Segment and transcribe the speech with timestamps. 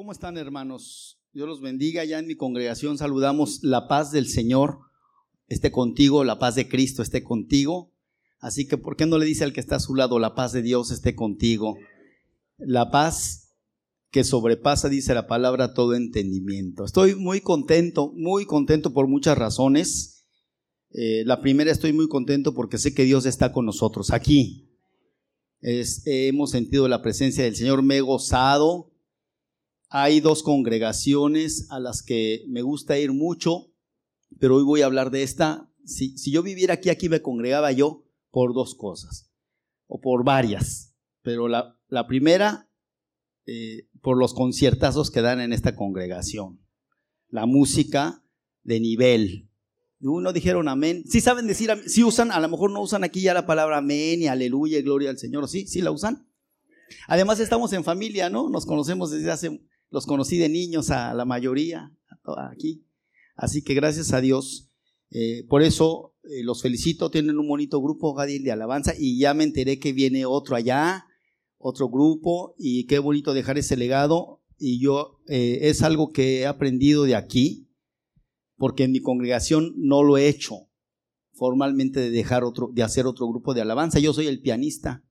[0.00, 1.20] ¿Cómo están hermanos?
[1.34, 2.06] Dios los bendiga.
[2.06, 4.78] Ya en mi congregación saludamos la paz del Señor
[5.46, 7.92] esté contigo, la paz de Cristo esté contigo.
[8.38, 10.54] Así que, ¿por qué no le dice al que está a su lado, la paz
[10.54, 11.76] de Dios esté contigo?
[12.56, 13.58] La paz
[14.10, 16.86] que sobrepasa, dice la palabra, todo entendimiento.
[16.86, 20.24] Estoy muy contento, muy contento por muchas razones.
[20.92, 24.66] Eh, la primera, estoy muy contento porque sé que Dios está con nosotros aquí.
[25.60, 28.89] hemos sentido la presencia del Señor, me he gozado,
[29.90, 33.72] hay dos congregaciones a las que me gusta ir mucho,
[34.38, 35.68] pero hoy voy a hablar de esta.
[35.84, 39.32] Si, yo viviera aquí, aquí me congregaba yo por dos cosas,
[39.88, 42.70] o por varias, pero la, primera,
[43.46, 46.60] eh, por los conciertazos que dan en esta congregación.
[47.28, 48.24] La música
[48.62, 49.50] de nivel.
[50.00, 51.02] Uno dijeron amén.
[51.08, 54.22] Sí saben decir, sí usan, a lo mejor no usan aquí ya la palabra amén
[54.22, 55.66] y aleluya y gloria al Señor, ¿sí?
[55.66, 56.28] ¿Sí la usan?
[57.08, 58.48] Además estamos en familia, ¿no?
[58.48, 61.92] Nos conocemos desde hace los conocí de niños a la mayoría,
[62.52, 62.84] aquí.
[63.36, 64.68] Así que gracias a Dios.
[65.10, 69.34] Eh, por eso eh, los felicito, tienen un bonito grupo, Gadil, de alabanza, y ya
[69.34, 71.06] me enteré que viene otro allá,
[71.58, 74.42] otro grupo, y qué bonito dejar ese legado.
[74.58, 77.68] Y yo, eh, es algo que he aprendido de aquí,
[78.56, 80.68] porque en mi congregación no lo he hecho
[81.32, 83.98] formalmente de dejar otro, de hacer otro grupo de alabanza.
[83.98, 85.02] Yo soy el pianista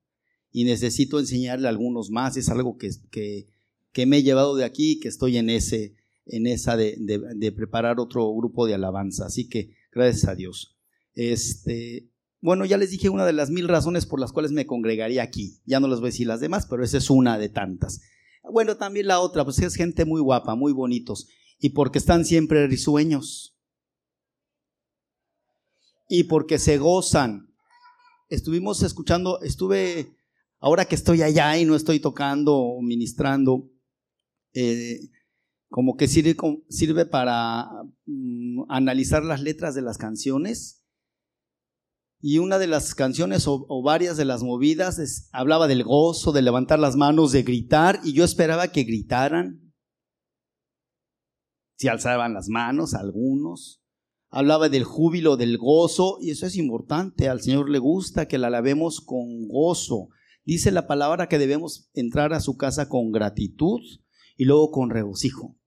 [0.52, 2.38] y necesito enseñarle a algunos más.
[2.38, 3.48] Es algo que, que
[3.92, 5.96] que me he llevado de aquí que estoy en ese,
[6.26, 9.26] en esa de, de, preparar otro grupo de alabanza.
[9.26, 10.78] Así que gracias a Dios.
[11.14, 12.10] Este,
[12.42, 15.62] bueno, ya les dije una de las mil razones por las cuales me congregaría aquí.
[15.66, 18.02] Ya no les voy a decir las demás, pero esa es una de tantas.
[18.44, 21.28] Bueno, también la otra, pues es gente muy guapa, muy bonitos.
[21.60, 23.58] Y porque están siempre risueños.
[26.08, 27.54] Y porque se gozan.
[28.30, 30.16] Estuvimos escuchando, estuve,
[30.60, 33.70] ahora que estoy allá y no estoy tocando o ministrando,
[34.54, 35.00] eh,
[35.70, 36.36] como que sirve,
[36.70, 37.68] sirve para
[38.06, 40.84] mm, analizar las letras de las canciones.
[42.22, 46.78] Y una de las canciones o, varias de las movidas hablaba del gozo, de levantar
[46.78, 49.74] las manos, de gritar, y yo esperaba que gritaran.
[51.78, 53.82] Si alzaban las manos, algunos.
[54.32, 57.30] Hablaba del júbilo, del gozo, y eso es importante.
[57.30, 60.10] Al Señor le gusta que la alabemos con gozo.
[60.44, 63.80] Dice la palabra que debemos entrar a su casa con gratitud
[64.40, 65.58] y luego con regocijo,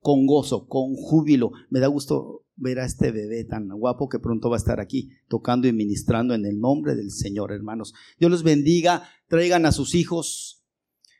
[0.00, 1.52] con gozo, con júbilo.
[1.70, 5.10] Me da gusto ver a este bebé tan guapo que pronto va a estar aquí
[5.28, 7.94] tocando y ministrando en el nombre del Señor, hermanos.
[8.18, 10.64] Dios los bendiga, traigan a sus hijos.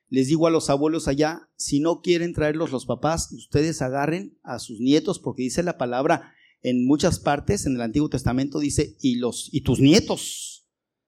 [0.08, 4.58] Les digo a los abuelos allá, si no quieren traerlos los papás, ustedes agarren a
[4.58, 6.32] sus nietos porque dice la palabra
[6.62, 10.55] en muchas partes en el Antiguo Testamento dice y los y tus nietos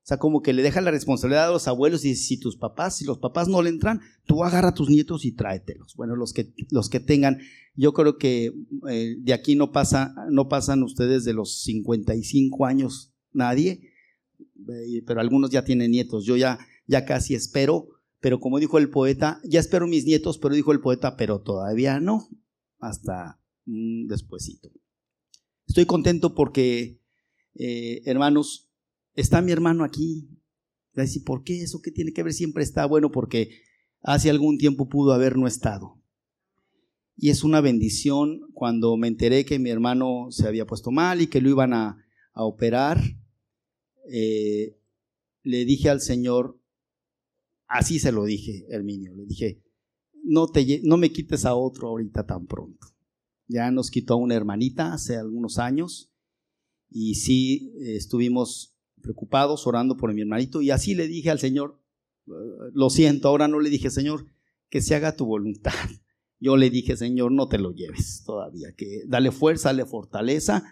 [0.08, 3.04] sea, como que le deja la responsabilidad a los abuelos y si tus papás, si
[3.04, 5.94] los papás no le entran, tú agarra a tus nietos y tráetelos.
[5.96, 7.40] Bueno, los que, los que tengan,
[7.74, 8.54] yo creo que
[8.88, 13.82] eh, de aquí no, pasa, no pasan ustedes de los 55 años nadie,
[14.70, 16.24] eh, pero algunos ya tienen nietos.
[16.24, 20.54] Yo ya, ya casi espero, pero como dijo el poeta, ya espero mis nietos, pero
[20.54, 22.26] dijo el poeta, pero todavía no,
[22.78, 24.70] hasta despuesito.
[25.66, 27.02] Estoy contento porque,
[27.56, 28.67] eh, hermanos,
[29.20, 30.28] está mi hermano aquí.
[30.96, 32.32] Va a ¿por qué eso que tiene que ver?
[32.32, 33.50] Siempre está bueno porque
[34.02, 36.00] hace algún tiempo pudo haber no estado.
[37.16, 41.26] Y es una bendición cuando me enteré que mi hermano se había puesto mal y
[41.26, 43.00] que lo iban a, operar.
[44.08, 44.78] Eh,
[45.42, 46.60] le dije al Señor,
[47.66, 49.60] así se lo dije, Herminio, le dije,
[50.22, 52.86] no, te, no me quites a otro ahorita tan pronto.
[53.48, 56.12] Ya nos quitó a una hermanita hace algunos años
[56.88, 61.78] y sí estuvimos preocupados, orando por mi hermanito, y así le dije al Señor,
[62.72, 64.26] lo siento, ahora no le dije, Señor,
[64.68, 65.72] que se haga tu voluntad.
[66.40, 70.62] Yo le dije, Señor, no te lo lleves todavía, que dale fuerza, dale fortaleza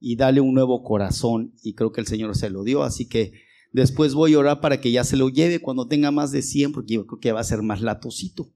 [0.00, 1.54] y dale un nuevo corazón.
[1.62, 3.32] Y creo que el Señor se lo dio, así que
[3.72, 6.72] después voy a orar para que ya se lo lleve cuando tenga más de 100,
[6.72, 8.54] porque yo creo que va a ser más latosito.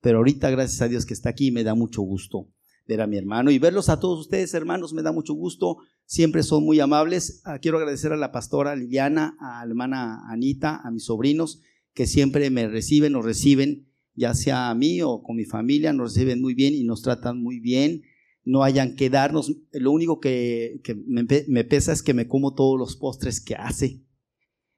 [0.00, 2.48] Pero ahorita, gracias a Dios que está aquí, me da mucho gusto
[2.86, 5.78] ver a mi hermano y verlos a todos ustedes, hermanos, me da mucho gusto.
[6.06, 7.42] Siempre son muy amables.
[7.44, 11.60] Ah, quiero agradecer a la pastora Liliana, a la hermana Anita, a mis sobrinos,
[11.94, 16.14] que siempre me reciben, nos reciben, ya sea a mí o con mi familia, nos
[16.14, 18.02] reciben muy bien y nos tratan muy bien.
[18.44, 19.52] No hayan que darnos.
[19.72, 24.04] Lo único que, me, pesa es que me como todos los postres que hace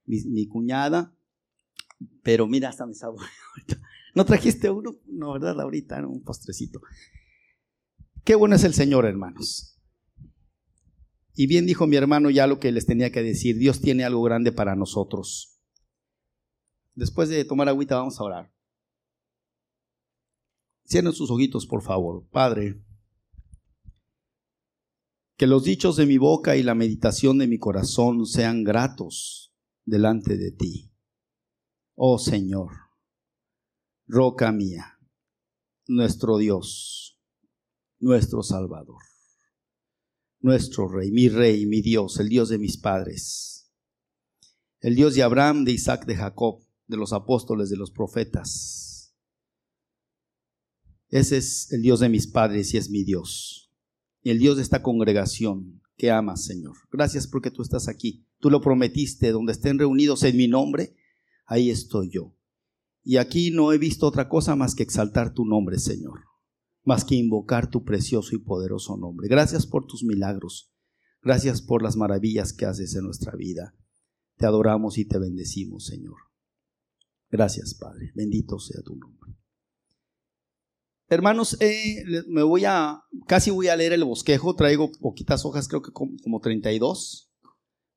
[0.07, 1.15] mi, mi cuñada.
[2.23, 3.29] Pero mira, hasta me saborea
[4.15, 4.97] ¿No trajiste uno?
[5.07, 5.61] No, ¿verdad?
[5.61, 6.81] Ahorita, un postrecito.
[8.25, 9.78] Qué bueno es el Señor, hermanos.
[11.41, 13.59] Y bien dijo mi hermano ya lo que les tenía que decir.
[13.59, 15.57] Dios tiene algo grande para nosotros.
[16.97, 18.53] Después de tomar agüita vamos a orar.
[20.85, 22.27] Cierren sus ojitos, por favor.
[22.31, 22.83] Padre,
[25.37, 29.55] que los dichos de mi boca y la meditación de mi corazón sean gratos
[29.85, 30.91] delante de ti.
[31.95, 32.73] Oh Señor,
[34.09, 34.99] roca mía,
[35.87, 37.17] nuestro Dios,
[38.01, 39.05] nuestro Salvador,
[40.41, 43.73] nuestro Rey, mi Rey, mi Dios, el Dios de mis padres,
[44.81, 48.89] el Dios de Abraham, de Isaac, de Jacob, de los apóstoles, de los profetas
[51.11, 53.73] ese es el Dios de mis padres y es mi Dios.
[54.23, 56.77] El Dios de esta congregación que amas, Señor.
[56.93, 58.27] Gracias porque tú estás aquí.
[58.41, 60.95] Tú lo prometiste, donde estén reunidos en mi nombre,
[61.47, 62.37] ahí estoy yo.
[63.03, 66.28] Y aquí no he visto otra cosa más que exaltar tu nombre, Señor.
[66.89, 69.29] Más que invocar tu precioso y poderoso nombre.
[69.29, 70.73] Gracias por tus milagros.
[71.21, 73.75] Gracias por las maravillas que haces en nuestra vida.
[74.39, 76.17] Te adoramos y te bendecimos, Señor.
[77.29, 78.11] Gracias, Padre.
[78.15, 79.37] Bendito sea tu nombre.
[81.09, 85.83] Hermanos, eh, me voy a, casi voy a leer el bosquejo, traigo poquitas hojas, creo
[85.83, 87.31] que como, 32,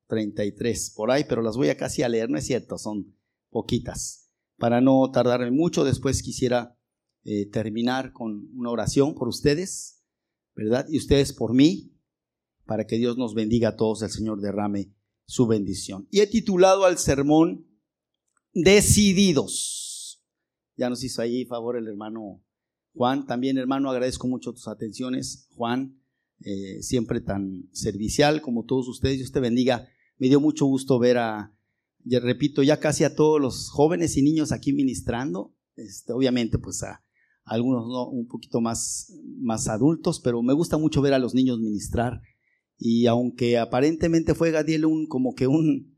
[0.06, 3.16] 33 por ahí, pero las voy a casi a leer, no es cierto, son
[3.48, 4.30] poquitas.
[4.58, 6.76] Para no tardarme mucho, después quisiera
[7.24, 10.02] eh, terminar con una oración por ustedes,
[10.54, 10.86] ¿verdad?
[10.88, 11.92] Y ustedes por mí,
[12.66, 14.92] para que Dios nos bendiga a todos, el Señor derrame
[15.24, 16.08] su bendición.
[16.10, 17.66] Y he titulado al sermón
[18.54, 20.22] Decididos.
[20.76, 22.42] Ya nos hizo ahí favor el hermano
[22.94, 25.48] Juan, también hermano, agradezco mucho tus atenciones.
[25.56, 25.98] Juan,
[26.44, 29.18] eh, siempre tan servicial como todos ustedes.
[29.18, 29.88] Dios te bendiga.
[30.18, 31.56] Me dio mucho gusto ver a,
[32.04, 35.54] ya repito, ya casi a todos los jóvenes y niños aquí ministrando.
[35.76, 37.02] Este, obviamente, pues a,
[37.44, 42.20] algunos un poquito más, más adultos, pero me gusta mucho ver a los niños ministrar.
[42.78, 45.96] Y aunque aparentemente fue Gadiel un, como que un,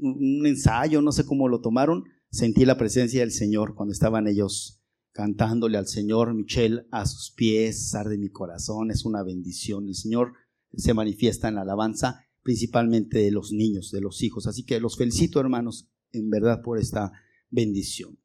[0.00, 4.78] un ensayo, no sé cómo lo tomaron, sentí la presencia del Señor cuando estaban ellos
[5.12, 9.88] cantándole al Señor, Michelle, a sus pies, arde mi corazón, es una bendición.
[9.88, 10.34] El Señor
[10.76, 14.46] se manifiesta en la alabanza, principalmente de los niños, de los hijos.
[14.46, 17.10] Así que los felicito, hermanos, en verdad por esta
[17.50, 18.18] bendición.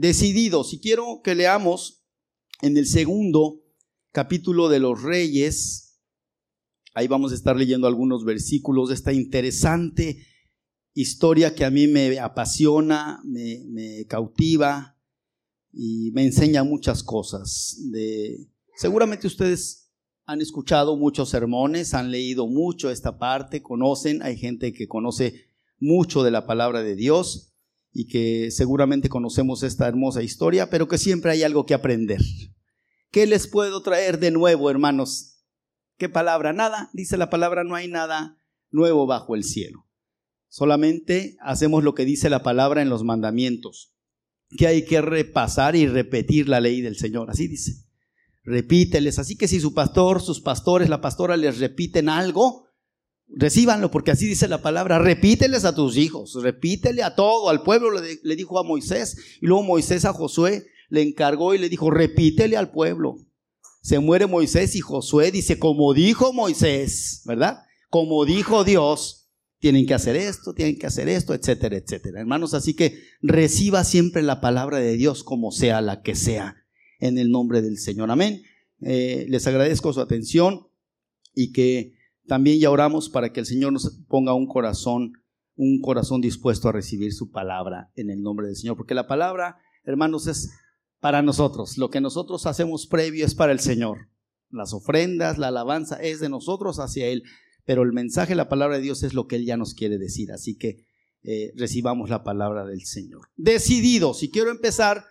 [0.00, 2.04] Decidido, si quiero que leamos
[2.62, 3.64] en el segundo
[4.12, 5.98] capítulo de los Reyes,
[6.94, 10.24] ahí vamos a estar leyendo algunos versículos de esta interesante
[10.94, 14.96] historia que a mí me apasiona, me, me cautiva,
[15.72, 17.76] y me enseña muchas cosas.
[17.90, 18.46] De,
[18.76, 19.90] seguramente ustedes
[20.26, 25.48] han escuchado muchos sermones, han leído mucho esta parte, conocen, hay gente que conoce
[25.80, 27.47] mucho de la palabra de Dios
[27.98, 32.20] y que seguramente conocemos esta hermosa historia, pero que siempre hay algo que aprender.
[33.10, 35.42] ¿Qué les puedo traer de nuevo, hermanos?
[35.96, 36.52] ¿Qué palabra?
[36.52, 38.40] Nada, dice la palabra, no hay nada
[38.70, 39.88] nuevo bajo el cielo.
[40.46, 43.96] Solamente hacemos lo que dice la palabra en los mandamientos
[44.56, 47.30] que hay que repasar y repetir la ley del Señor.
[47.30, 47.84] Así dice.
[48.44, 49.18] Repíteles.
[49.18, 52.67] Así que si su pastor, sus pastores, la pastora les repiten algo,
[53.28, 54.98] recíbanlo, porque así dice la palabra.
[54.98, 59.16] Repíteles a tus hijos, repítele a todo, al pueblo le, dijo a Moisés.
[59.40, 63.16] Y luego Moisés a Josué le encargó y le dijo, repítele al pueblo.
[63.82, 67.62] Se muere Moisés y Josué dice, como dijo Moisés, ¿verdad?
[67.90, 69.30] Como dijo Dios,
[69.60, 72.20] tienen que hacer esto, tienen que hacer esto, etcétera, etcétera.
[72.20, 76.56] Hermanos, así que reciba siempre la palabra de Dios como sea la que sea,
[77.00, 78.10] en el nombre del Señor.
[78.10, 78.42] Amén.
[78.80, 80.68] Eh, les agradezco su atención
[81.34, 81.97] y que
[82.28, 85.12] también ya oramos para que el Señor nos ponga un corazón,
[85.56, 89.58] un corazón dispuesto a recibir su palabra en el nombre del Señor, porque la palabra,
[89.84, 90.52] hermanos, es
[91.00, 91.78] para nosotros.
[91.78, 94.08] Lo que nosotros hacemos previo es para el Señor.
[94.50, 97.24] Las ofrendas, la alabanza es de nosotros hacia Él
[97.68, 100.32] pero el mensaje, la palabra de Dios es lo que Él ya nos quiere decir.
[100.32, 100.86] Así que
[101.22, 103.28] eh, recibamos la palabra del Señor.
[103.36, 105.04] Decidido, si quiero empezar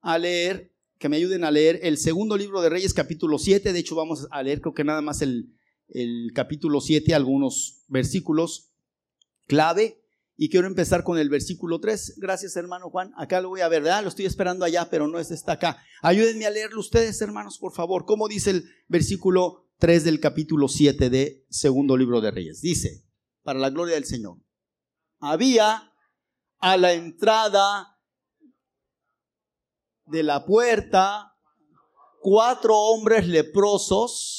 [0.00, 3.74] a leer, que me ayuden a leer el segundo libro de Reyes, capítulo 7.
[3.74, 5.54] De hecho, vamos a leer creo que nada más el,
[5.88, 8.72] el capítulo 7, algunos versículos
[9.46, 10.02] clave.
[10.38, 12.16] Y quiero empezar con el versículo 3.
[12.18, 13.12] Gracias, hermano Juan.
[13.16, 14.02] Acá lo voy a ver, ¿verdad?
[14.02, 15.82] Lo estoy esperando allá, pero no está acá.
[16.02, 18.04] Ayúdenme a leerlo ustedes, hermanos, por favor.
[18.04, 22.62] ¿Cómo dice el versículo 3 del capítulo 7 de segundo libro de Reyes.
[22.62, 23.04] Dice,
[23.42, 24.38] para la gloria del Señor,
[25.20, 25.92] había
[26.58, 27.98] a la entrada
[30.06, 31.36] de la puerta
[32.22, 34.35] cuatro hombres leprosos,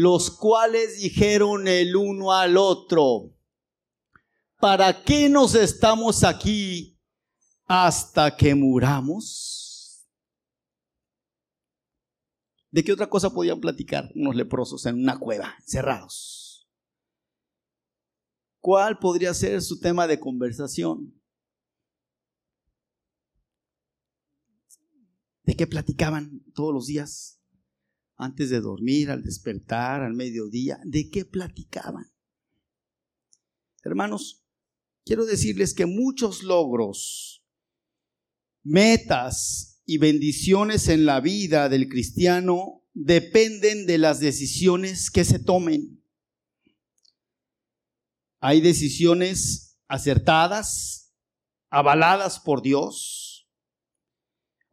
[0.00, 3.36] los cuales dijeron el uno al otro,
[4.60, 6.96] ¿para qué nos estamos aquí
[7.66, 10.08] hasta que muramos?
[12.70, 16.70] ¿De qué otra cosa podían platicar unos leprosos en una cueva, cerrados?
[18.60, 21.20] ¿Cuál podría ser su tema de conversación?
[25.42, 27.37] ¿De qué platicaban todos los días?
[28.18, 30.78] Antes de dormir, al despertar, al mediodía.
[30.84, 32.12] ¿De qué platicaban?
[33.82, 34.44] Hermanos,
[35.04, 37.42] quiero decirles que muchos logros,
[38.64, 46.02] metas y bendiciones en la vida del cristiano dependen de las decisiones que se tomen.
[48.40, 51.14] Hay decisiones acertadas,
[51.70, 53.27] avaladas por Dios.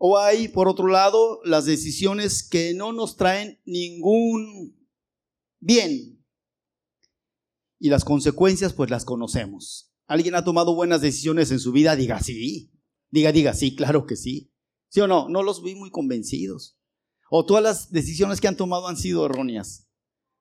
[0.07, 4.77] O hay, por otro lado, las decisiones que no nos traen ningún
[5.59, 6.23] bien.
[7.79, 9.91] Y las consecuencias, pues las conocemos.
[10.05, 11.95] ¿Alguien ha tomado buenas decisiones en su vida?
[11.95, 12.71] Diga sí.
[13.09, 14.53] Diga, diga sí, claro que sí.
[14.89, 15.27] ¿Sí o no?
[15.27, 16.77] No los vi muy convencidos.
[17.31, 19.87] O todas las decisiones que han tomado han sido erróneas.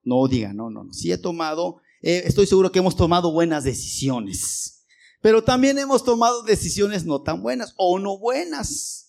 [0.02, 0.92] No, diga, no, no, no.
[0.92, 4.84] Sí he tomado eh, estoy seguro que hemos tomado buenas decisiones.
[5.22, 9.03] Pero también hemos tomado decisiones no tan buenas o no buenas.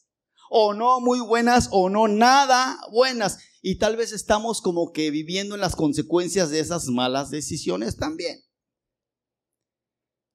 [0.49, 3.39] O no muy buenas o no nada buenas.
[3.61, 8.43] Y tal vez estamos como que viviendo en las consecuencias de esas malas decisiones también.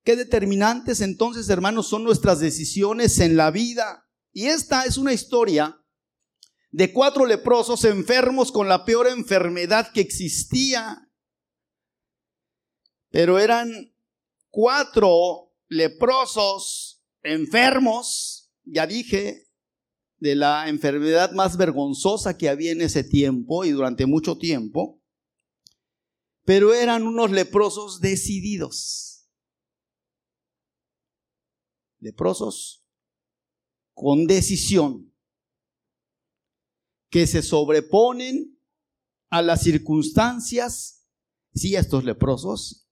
[0.05, 4.09] Qué determinantes entonces, hermanos, son nuestras decisiones en la vida.
[4.33, 5.81] Y esta es una historia
[6.71, 11.11] de cuatro leprosos enfermos con la peor enfermedad que existía
[13.11, 13.93] pero eran
[14.50, 19.50] cuatro leprosos enfermos, ya dije,
[20.21, 25.03] de la enfermedad más vergonzosa que había en ese tiempo y durante mucho tiempo,
[26.45, 29.29] pero eran unos leprosos decididos.
[31.99, 32.85] Leprosos
[33.95, 35.12] con decisión,
[37.11, 38.59] que se sobreponen
[39.31, 41.07] a las circunstancias,
[41.55, 42.89] sí, estos leprosos,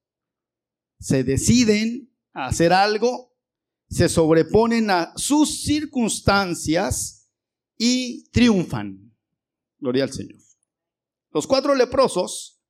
[0.98, 3.34] se deciden a hacer algo,
[3.88, 7.17] se sobreponen a sus circunstancias
[7.78, 9.14] y triunfan.
[9.78, 10.38] Gloria al Señor.
[11.30, 12.60] Los cuatro leprosos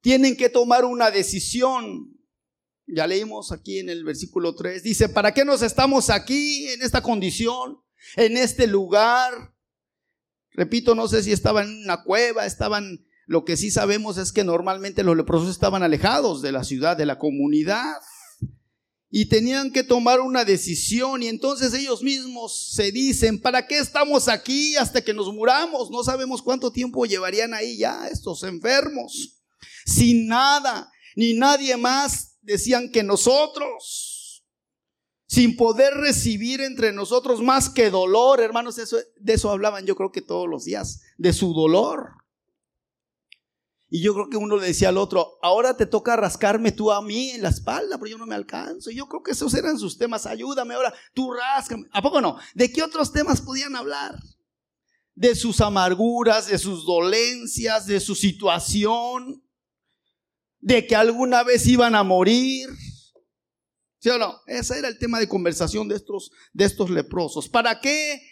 [0.00, 2.16] tienen que tomar una decisión.
[2.86, 4.82] Ya leímos aquí en el versículo 3.
[4.82, 7.80] Dice, ¿para qué nos estamos aquí en esta condición,
[8.16, 9.54] en este lugar?
[10.50, 14.44] Repito, no sé si estaban en una cueva, estaban lo que sí sabemos es que
[14.44, 17.94] normalmente los leprosos estaban alejados de la ciudad, de la comunidad,
[19.14, 24.26] y tenían que tomar una decisión y entonces ellos mismos se dicen, ¿para qué estamos
[24.26, 25.90] aquí hasta que nos muramos?
[25.90, 29.42] No sabemos cuánto tiempo llevarían ahí ya estos enfermos,
[29.84, 34.46] sin nada, ni nadie más decían que nosotros,
[35.26, 40.10] sin poder recibir entre nosotros más que dolor, hermanos, eso, de eso hablaban yo creo
[40.10, 42.21] que todos los días, de su dolor.
[43.94, 47.02] Y yo creo que uno le decía al otro, ahora te toca rascarme tú a
[47.02, 48.90] mí en la espalda, pero yo no me alcanzo.
[48.90, 51.86] Y yo creo que esos eran sus temas, ayúdame ahora, tú ráscame.
[51.92, 52.38] ¿A poco no?
[52.54, 54.18] ¿De qué otros temas podían hablar?
[55.14, 59.44] De sus amarguras, de sus dolencias, de su situación,
[60.58, 62.70] de que alguna vez iban a morir.
[63.98, 64.40] ¿Sí o no?
[64.46, 67.46] Ese era el tema de conversación de estos, de estos leprosos.
[67.46, 68.22] ¿Para qué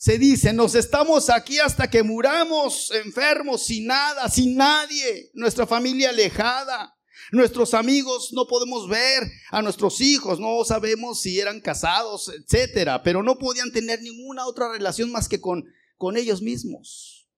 [0.00, 6.08] se dice, nos estamos aquí hasta que muramos enfermos, sin nada, sin nadie, nuestra familia
[6.08, 6.96] alejada,
[7.32, 13.22] nuestros amigos no podemos ver, a nuestros hijos no sabemos si eran casados, etcétera, pero
[13.22, 15.66] no podían tener ninguna otra relación más que con,
[15.98, 17.28] con ellos mismos.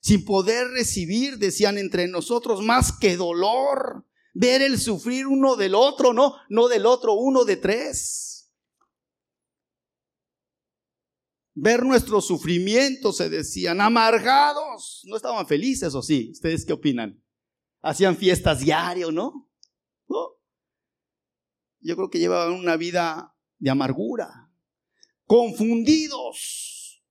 [0.00, 6.12] Sin poder recibir, decían entre nosotros, más que dolor, ver el sufrir uno del otro,
[6.12, 8.25] no, no del otro, uno de tres.
[11.56, 15.02] Ver nuestro sufrimiento, se decían, amargados.
[15.06, 16.30] No estaban felices, o sí.
[16.32, 17.20] ¿Ustedes qué opinan?
[17.82, 19.50] Hacían fiestas diario, ¿no?
[21.80, 24.50] Yo creo que llevaban una vida de amargura,
[25.24, 27.02] confundidos,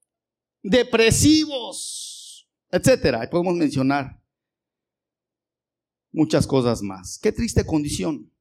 [0.61, 3.23] depresivos, etcétera.
[3.23, 4.21] Y podemos mencionar
[6.11, 7.17] muchas cosas más.
[7.19, 8.31] Qué triste condición.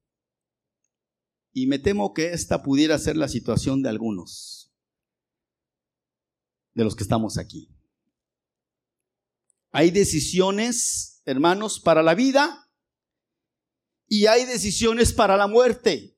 [1.53, 4.64] Y me temo que esta pudiera ser la situación de algunos
[6.75, 7.69] de los que estamos aquí.
[9.71, 12.69] Hay decisiones, hermanos, para la vida
[14.07, 16.17] y hay decisiones para la muerte.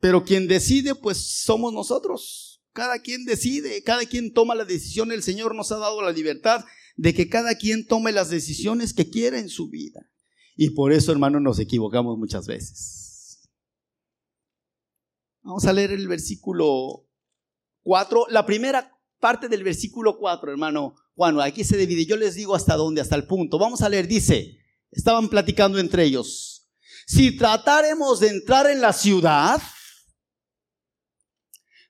[0.00, 2.62] Pero quien decide, pues somos nosotros.
[2.72, 5.12] Cada quien decide, cada quien toma la decisión.
[5.12, 6.64] El Señor nos ha dado la libertad
[6.96, 10.08] de que cada quien tome las decisiones que quiera en su vida.
[10.56, 13.48] Y por eso, hermanos, nos equivocamos muchas veces.
[15.42, 17.09] Vamos a leer el versículo
[17.90, 22.06] 4, la primera parte del versículo 4, hermano Juan, aquí se divide.
[22.06, 23.58] Yo les digo hasta dónde, hasta el punto.
[23.58, 24.58] Vamos a leer, dice,
[24.92, 26.70] estaban platicando entre ellos.
[27.08, 29.60] Si tratáremos de entrar en la ciudad,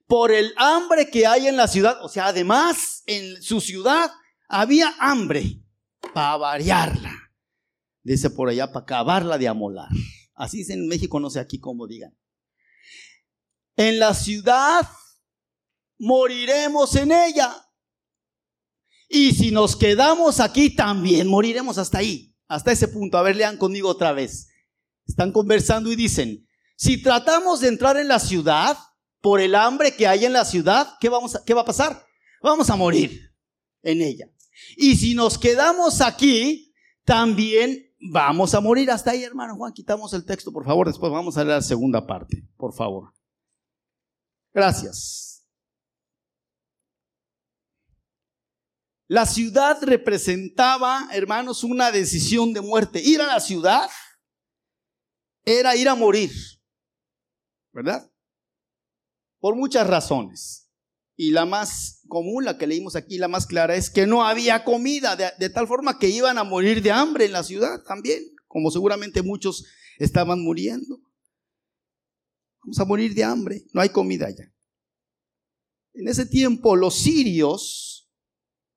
[0.07, 2.03] por el hambre que hay en la ciudad.
[2.03, 4.11] O sea, además, en su ciudad
[4.49, 5.63] había hambre
[6.15, 7.13] para variarla.
[8.03, 9.91] Dice por allá, para acabarla de amolar.
[10.35, 12.17] Así dice en México, no sé aquí cómo digan.
[13.77, 14.89] En la ciudad
[16.01, 17.55] moriremos en ella.
[19.09, 23.19] Y si nos quedamos aquí, también moriremos hasta ahí, hasta ese punto.
[23.19, 24.49] A ver, lean conmigo otra vez.
[25.07, 28.77] Están conversando y dicen, si tratamos de entrar en la ciudad,
[29.21, 32.05] por el hambre que hay en la ciudad, ¿qué, vamos ¿qué va a pasar?
[32.43, 33.35] Vamos a morir
[33.83, 34.27] en ella.
[34.77, 36.73] Y si nos quedamos aquí,
[37.05, 38.91] también vamos a morir.
[38.91, 40.87] Hasta ahí, hermano Juan, quitamos el texto, por favor.
[40.87, 43.13] Después vamos a leer la segunda parte, por favor.
[44.53, 45.30] Gracias.
[49.11, 53.03] La ciudad representaba, hermanos, una decisión de muerte.
[53.03, 53.91] Ir a la ciudad
[55.45, 56.31] era ir a morir.
[57.73, 58.11] ¿Verdad?
[59.41, 60.69] por muchas razones.
[61.17, 64.65] Y la más común, la que leímos aquí, la más clara, es que no había
[64.65, 68.71] comida, de, tal forma que iban a morir de hambre en la ciudad también, como
[68.71, 69.65] seguramente muchos
[69.99, 70.99] estaban muriendo.
[72.63, 74.51] Vamos a morir de hambre, no hay comida ya.
[75.93, 77.90] En ese tiempo los sirios,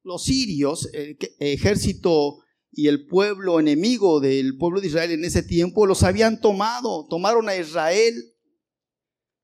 [0.04, 2.40] los sirios, el ejército
[2.72, 7.50] y el pueblo enemigo del pueblo de Israel en ese tiempo, los habían tomado, tomaron
[7.50, 8.34] a Israel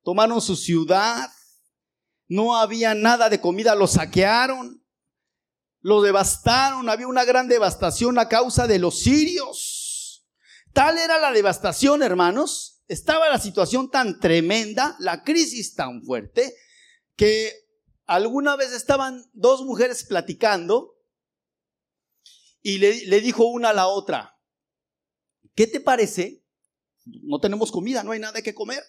[0.03, 1.29] tomaron su ciudad,
[2.27, 4.83] no había nada de comida, lo saquearon,
[5.81, 10.27] lo devastaron, había una gran devastación a causa de los sirios.
[10.73, 16.55] Tal era la devastación, hermanos, estaba la situación tan tremenda, la crisis tan fuerte,
[17.15, 17.53] que
[18.09, 20.97] alguna vez estaban dos mujeres platicando
[22.63, 24.35] y le, dijo una a la otra,
[25.53, 26.43] ¿qué te parece?
[27.05, 28.81] No tenemos comida, no hay nada que comer.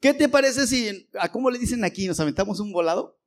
[0.00, 3.20] ¿Qué te parece si, cómo le dicen aquí, nos aventamos un volado?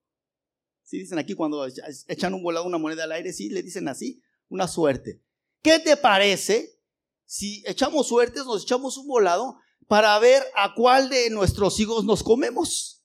[0.83, 4.21] Sí, dicen aquí cuando echan un volado, una moneda al aire, sí, le dicen así,
[4.49, 5.23] una suerte.
[5.61, 6.81] ¿Qué te parece
[7.25, 12.23] si echamos suertes, nos echamos un volado para ver a cuál de nuestros hijos nos
[12.23, 12.96] comemos?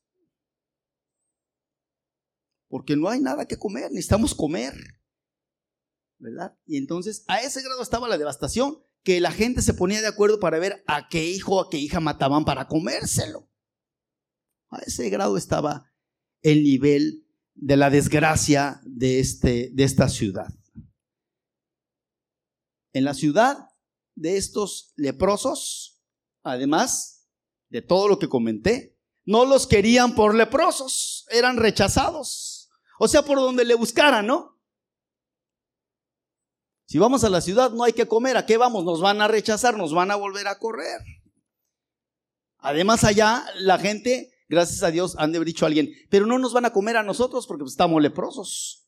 [2.73, 4.73] Porque no hay nada que comer, necesitamos comer.
[6.17, 6.57] ¿Verdad?
[6.65, 10.41] Y entonces a ese grado estaba la devastación que la gente se ponía de acuerdo
[10.41, 13.47] para ver a qué hijo, a qué hija mataban para comérselo.
[14.71, 15.93] A ese grado estaba
[16.41, 20.49] el nivel de la desgracia de, este, de esta ciudad.
[22.95, 23.69] En la ciudad
[24.15, 26.03] de estos leprosos,
[26.43, 27.29] además
[27.69, 32.52] de todo lo que comenté, no los querían por leprosos, eran rechazados.
[33.05, 34.61] O sea, por donde le buscaran, ¿no?
[36.87, 38.85] Si vamos a la ciudad no hay que comer, ¿a qué vamos?
[38.85, 41.01] Nos van a rechazar, nos van a volver a correr.
[42.59, 46.39] Además allá la gente gracias a Dios, han de haber dicho a alguien, pero no
[46.39, 48.82] nos van a comer a nosotros porque estamos leprosos.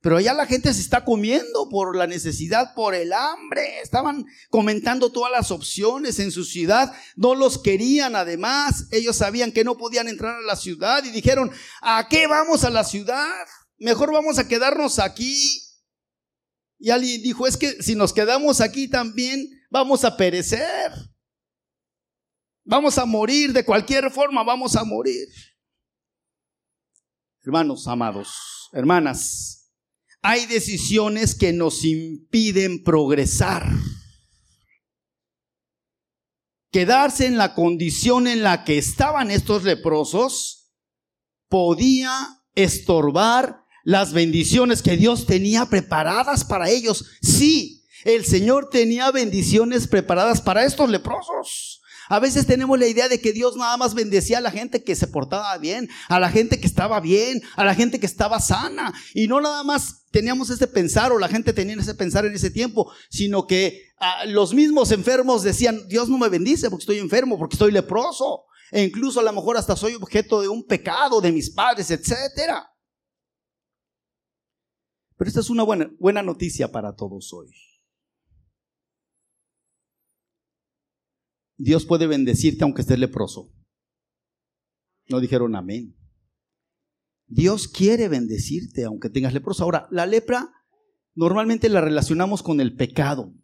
[0.00, 3.80] Pero allá la gente se está comiendo por la necesidad, por el hambre.
[3.80, 6.92] Estaban comentando todas las opciones en su ciudad.
[7.16, 8.86] No los querían además.
[8.92, 11.50] Ellos sabían que no podían entrar a la ciudad y dijeron,
[11.82, 13.46] ¿a qué vamos a la ciudad?
[13.78, 15.62] Mejor vamos a quedarnos aquí.
[16.78, 20.92] Y alguien dijo, es que si nos quedamos aquí también vamos a perecer.
[22.64, 25.26] Vamos a morir, de cualquier forma vamos a morir.
[27.42, 29.57] Hermanos amados, hermanas,
[30.28, 33.66] hay decisiones que nos impiden progresar.
[36.70, 40.70] Quedarse en la condición en la que estaban estos leprosos
[41.48, 42.12] podía
[42.54, 47.06] estorbar las bendiciones que Dios tenía preparadas para ellos.
[47.22, 51.77] Sí, el Señor tenía bendiciones preparadas para estos leprosos.
[52.08, 54.96] A veces tenemos la idea de que Dios nada más bendecía a la gente que
[54.96, 58.94] se portaba bien, a la gente que estaba bien, a la gente que estaba sana.
[59.14, 62.50] Y no nada más teníamos ese pensar o la gente tenía ese pensar en ese
[62.50, 67.38] tiempo, sino que ah, los mismos enfermos decían, Dios no me bendice porque estoy enfermo,
[67.38, 68.44] porque estoy leproso.
[68.70, 72.70] E incluso a lo mejor hasta soy objeto de un pecado de mis padres, etcétera.
[75.16, 77.67] Pero esta es una buena, buena noticia para todos hoy.
[81.58, 83.52] Dios puede bendecirte aunque estés leproso.
[85.08, 85.96] No dijeron amén.
[87.26, 89.64] Dios quiere bendecirte aunque tengas leproso.
[89.64, 90.50] Ahora, la lepra
[91.14, 93.34] normalmente la relacionamos con el pecado,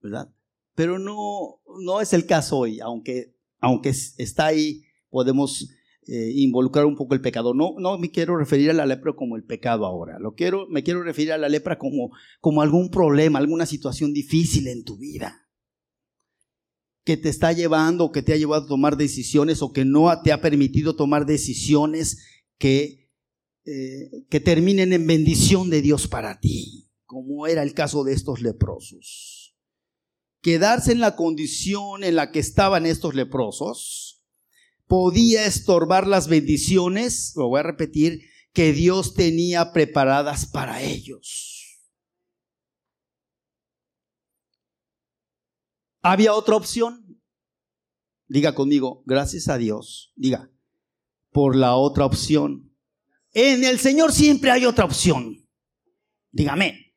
[0.00, 0.32] ¿verdad?
[0.74, 5.68] Pero no, no es el caso hoy, aunque, aunque está ahí, podemos
[6.06, 7.54] eh, involucrar un poco el pecado.
[7.54, 10.18] No, no me quiero referir a la lepra como el pecado ahora.
[10.20, 14.68] Lo quiero, me quiero referir a la lepra como, como algún problema, alguna situación difícil
[14.68, 15.41] en tu vida.
[17.04, 20.32] Que te está llevando, que te ha llevado a tomar decisiones o que no te
[20.32, 22.18] ha permitido tomar decisiones
[22.58, 23.10] que,
[23.64, 28.40] eh, que terminen en bendición de Dios para ti, como era el caso de estos
[28.40, 29.56] leprosos.
[30.40, 34.22] Quedarse en la condición en la que estaban estos leprosos
[34.86, 41.51] podía estorbar las bendiciones, lo voy a repetir, que Dios tenía preparadas para ellos.
[46.02, 47.22] ¿Había otra opción?
[48.26, 50.12] Diga conmigo, gracias a Dios.
[50.16, 50.50] Diga,
[51.30, 52.76] por la otra opción.
[53.32, 55.48] En el Señor siempre hay otra opción.
[56.32, 56.94] Dígame.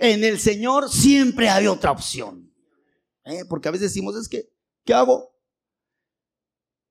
[0.00, 2.54] En el Señor siempre hay otra opción.
[3.24, 3.44] ¿Eh?
[3.48, 4.48] Porque a veces decimos, es que,
[4.84, 5.34] ¿qué hago?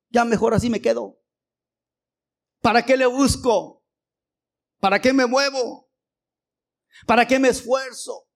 [0.10, 1.20] Ya mejor así me quedo.
[2.62, 3.84] ¿Para qué le busco?
[4.80, 5.90] ¿Para qué me muevo?
[7.06, 8.27] ¿Para qué me esfuerzo?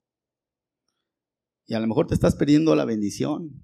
[1.65, 3.63] Y a lo mejor te estás perdiendo la bendición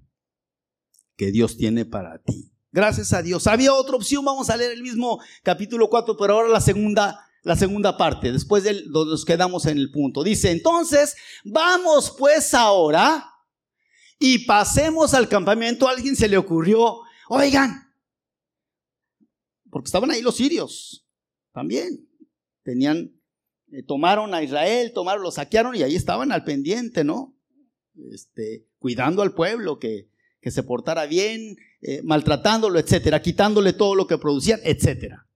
[1.16, 2.52] que Dios tiene para ti.
[2.70, 3.46] Gracias a Dios.
[3.46, 7.56] Había otra opción, vamos a leer el mismo capítulo 4, pero ahora la segunda, la
[7.56, 10.22] segunda parte, después de nos quedamos en el punto.
[10.22, 13.30] Dice, entonces, vamos pues ahora
[14.18, 15.88] y pasemos al campamento.
[15.88, 17.88] A alguien se le ocurrió, oigan,
[19.70, 21.06] porque estaban ahí los sirios
[21.52, 22.06] también.
[22.62, 23.18] Tenían,
[23.72, 27.37] eh, tomaron a Israel, tomaron, lo saquearon y ahí estaban al pendiente, ¿no?
[28.12, 34.06] Este, cuidando al pueblo, que, que se portara bien, eh, maltratándolo, etcétera, quitándole todo lo
[34.06, 35.28] que producían, etcétera.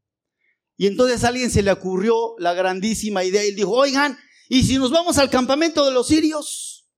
[0.76, 4.78] Y entonces a alguien se le ocurrió la grandísima idea y dijo, oigan, ¿y si
[4.78, 6.88] nos vamos al campamento de los sirios?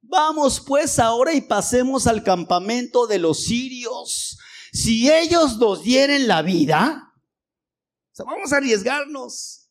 [0.00, 4.38] Vamos pues ahora y pasemos al campamento de los sirios.
[4.72, 7.12] Si ellos nos dieren la vida,
[8.18, 9.65] vamos a arriesgarnos.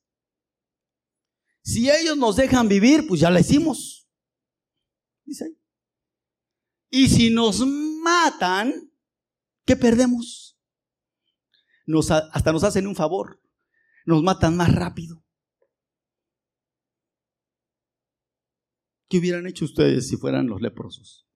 [1.65, 4.07] Si ellos nos dejan vivir, pues ya la hicimos.
[6.91, 8.91] Y si nos matan,
[9.65, 10.59] ¿qué perdemos?
[12.31, 13.41] Hasta nos hacen un favor.
[14.05, 15.25] Nos matan más rápido.
[19.09, 21.27] ¿Qué hubieran hecho ustedes si fueran los leprosos?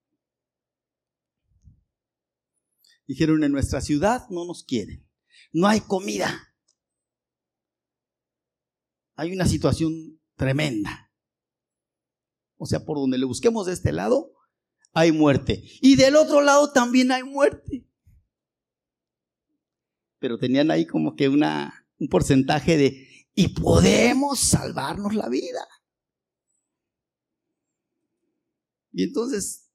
[3.07, 5.09] Dijeron, en nuestra ciudad no nos quieren.
[5.51, 6.53] No hay comida.
[9.15, 11.11] Hay una situación tremenda.
[12.57, 14.31] O sea, por donde le busquemos de este lado,
[14.93, 15.63] hay muerte.
[15.81, 17.85] Y del otro lado también hay muerte.
[20.17, 25.67] Pero tenían ahí como que una, un porcentaje de, y podemos salvarnos la vida.
[28.91, 29.69] Y entonces,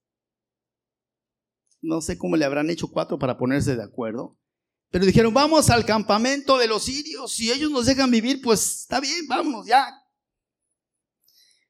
[1.80, 4.38] no sé cómo le habrán hecho cuatro para ponerse de acuerdo,
[4.90, 9.00] pero dijeron, vamos al campamento de los sirios, si ellos nos dejan vivir, pues está
[9.00, 10.03] bien, vamos, ya,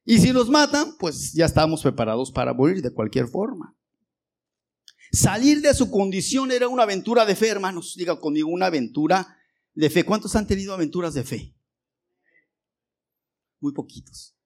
[0.05, 3.77] y si nos matan, pues ya estamos preparados para morir de cualquier forma.
[5.13, 7.95] Salir de su condición era una aventura de fe, hermanos.
[7.97, 9.39] Diga conmigo, una aventura
[9.73, 10.05] de fe.
[10.05, 11.57] ¿Cuántos han tenido aventuras de fe?
[13.61, 14.37] Muy poquitos.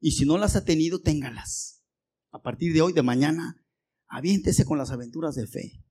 [0.00, 1.82] Y si no las ha tenido, téngalas.
[2.30, 3.62] A partir de hoy, de mañana,
[4.06, 5.84] aviéntese con las aventuras de fe.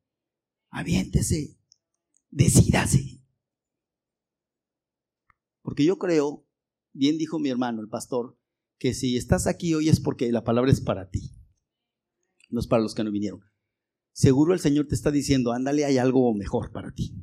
[0.69, 1.59] Aviéntese.
[2.29, 3.21] Decídase.
[5.61, 6.47] Porque yo creo,
[6.93, 8.37] bien dijo mi hermano, el pastor,
[8.77, 11.31] que si estás aquí hoy es porque la palabra es para ti,
[12.49, 13.41] no es para los que no vinieron.
[14.13, 17.15] Seguro el Señor te está diciendo, ándale, hay algo mejor para ti.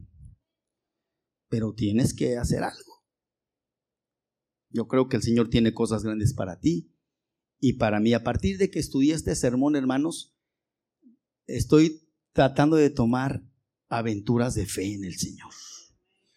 [1.48, 3.04] Pero tienes que hacer algo.
[4.70, 6.92] Yo creo que el Señor tiene cosas grandes para ti
[7.60, 8.12] y para mí.
[8.12, 10.36] A partir de que estudié este sermón, hermanos,
[11.46, 13.44] estoy tratando de tomar
[13.88, 15.52] aventuras de fe en el Señor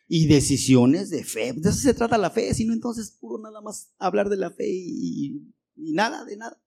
[0.07, 1.53] y decisiones de fe.
[1.53, 4.67] De eso se trata la fe, sino entonces puro nada más hablar de la fe
[4.69, 5.41] y,
[5.75, 6.61] nada, de nada.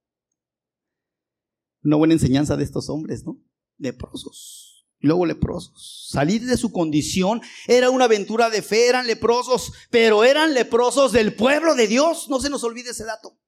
[1.83, 3.41] Una buena enseñanza de estos hombres, ¿no?
[3.79, 4.87] Leprosos.
[4.99, 6.09] Luego leprosos.
[6.11, 11.35] Salir de su condición era una aventura de fe, eran leprosos, pero eran leprosos del
[11.35, 12.29] pueblo de Dios.
[12.29, 13.39] No se nos olvide ese dato.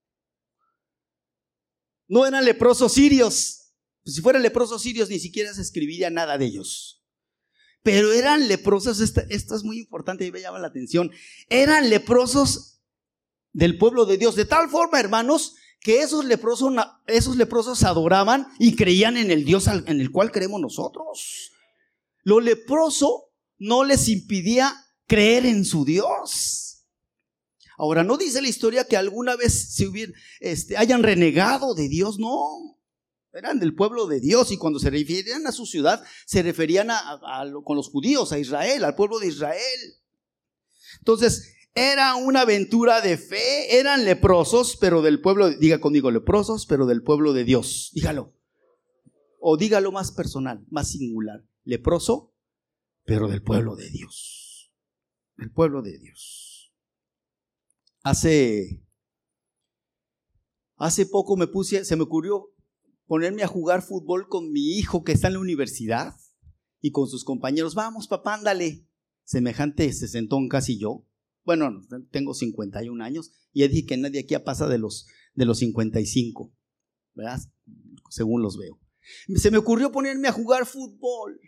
[2.07, 3.73] No eran leprosos sirios.
[4.05, 6.98] si fueran leprosos sirios, ni siquiera se escribiría nada de ellos
[7.83, 11.11] pero eran leprosos, esto, es muy importante y me llama la atención,
[11.49, 12.81] eran leprosos
[13.53, 16.73] del pueblo de Dios, de tal forma, hermanos, que esos leprosos,
[17.07, 21.53] esos leprosos adoraban y creían en el Dios en el cual creemos nosotros.
[22.25, 24.75] Lo leproso no les impidía
[25.07, 26.85] creer en su Dios.
[27.79, 29.89] Ahora, no dice la historia que alguna vez se
[30.41, 32.78] este, hayan renegado de Dios, no.
[33.33, 37.21] Eran del pueblo de Dios y cuando se referían a su ciudad, se referían a,
[37.65, 39.95] con los judíos, a Israel, al pueblo de Israel.
[40.99, 46.87] Entonces, era una aventura de fe, eran leprosos, pero del pueblo, diga conmigo, leprosos, pero
[46.87, 47.91] del pueblo de Dios.
[47.95, 48.35] Dígalo,
[49.39, 52.35] o dígalo más personal, más singular, leproso,
[53.05, 54.73] pero del pueblo de Dios.
[55.37, 56.73] Del pueblo de Dios.
[58.03, 58.83] Hace,
[60.77, 62.55] hace poco me puse, se me ocurrió
[63.09, 66.15] ponerme a jugar fútbol con mi hijo que está en la universidad
[66.81, 67.75] y con sus compañeros.
[67.75, 68.87] Vamos, papá, ándale.
[69.25, 71.05] Semejante sesentón casi yo.
[71.45, 76.55] Bueno, tengo 51 años y dije que nadie aquí pasa de los, de los 55,
[77.15, 77.41] ¿verdad?
[78.11, 78.79] Según los veo.
[79.35, 81.41] Se me ocurrió ponerme a jugar fútbol.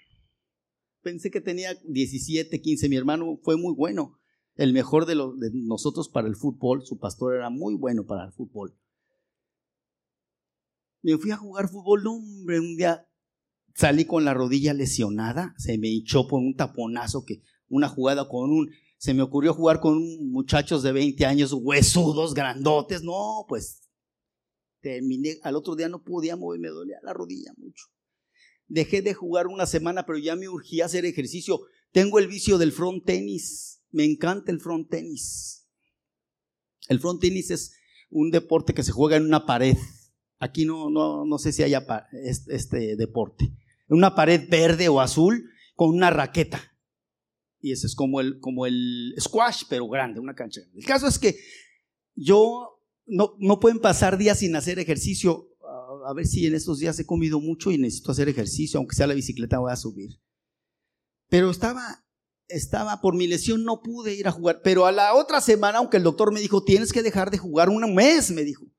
[1.03, 2.88] Pensé que tenía 17, 15.
[2.88, 4.18] Mi hermano fue muy bueno.
[4.55, 6.87] El mejor de, de nosotros para el fútbol.
[6.87, 8.75] Su pastor era muy bueno para el fútbol.
[11.02, 12.06] Me fui a jugar fútbol.
[12.06, 13.06] hombre, un día
[13.74, 15.54] salí con la rodilla lesionada.
[15.58, 18.70] Se me hinchó por un taponazo que una jugada con un...
[18.98, 19.98] Se me ocurrió jugar con
[20.30, 23.02] muchachos de 20 años, huesudos, grandotes.
[23.02, 23.80] No, pues
[24.80, 27.86] terminé, al otro día no podía mover, me dolía la rodilla mucho.
[28.68, 31.62] Dejé de jugar una semana, pero ya me urgía hacer ejercicio.
[31.92, 33.82] Tengo el vicio del front tenis.
[33.90, 35.66] Me encanta el front tenis.
[36.88, 37.72] El front tenis es
[38.10, 39.76] un deporte que se juega en una pared.
[40.40, 41.87] Aquí no, no, no sé si haya
[42.48, 43.53] este, deporte.
[43.88, 46.62] Una pared verde o azul con una raqueta.
[47.61, 50.62] Y ese es como el, como el squash, pero grande, una cancha.
[50.74, 51.37] El caso es que
[52.14, 55.46] yo no, pueden pasar días sin hacer ejercicio.
[56.07, 59.07] A ver si en estos días he comido mucho y necesito hacer ejercicio, aunque sea
[59.07, 60.22] la bicicleta voy a subir.
[61.29, 62.03] Pero estaba,
[62.48, 64.62] estaba por mi lesión, no pude ir a jugar.
[64.64, 67.68] Pero a la otra semana, aunque el doctor me dijo, tienes que dejar de jugar
[67.68, 68.69] un mes, me dijo.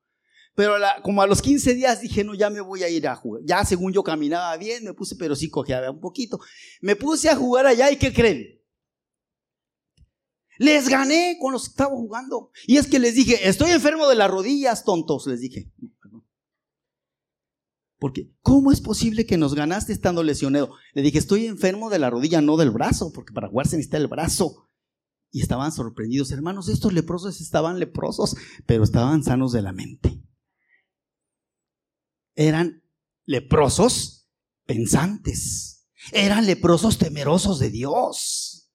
[0.62, 3.42] Pero como a los 15 días dije, no, ya me voy a ir a jugar.
[3.44, 6.40] Ya según yo caminaba bien, me puse, pero sí cojeaba un poquito.
[6.82, 8.62] Me puse a jugar allá y ¿qué creen?
[10.60, 12.52] Les gané con los que estaba jugando.
[12.68, 15.72] Y es que les dije, estoy enfermo de las rodillas, tontos, les dije.
[17.98, 20.76] Porque, ¿cómo es posible que nos ganaste estando lesionado?
[20.94, 23.98] Le dije, estoy enfermo de la rodilla, no del brazo, porque para jugar se necesita
[23.98, 24.70] el brazo.
[25.32, 28.36] Y estaban sorprendidos, hermanos, estos leprosos estaban leprosos,
[28.68, 30.21] pero estaban sanos de la mente.
[32.42, 32.82] Eran
[33.26, 34.28] leprosos
[34.66, 35.88] pensantes.
[36.12, 38.72] Eran leprosos temerosos de Dios.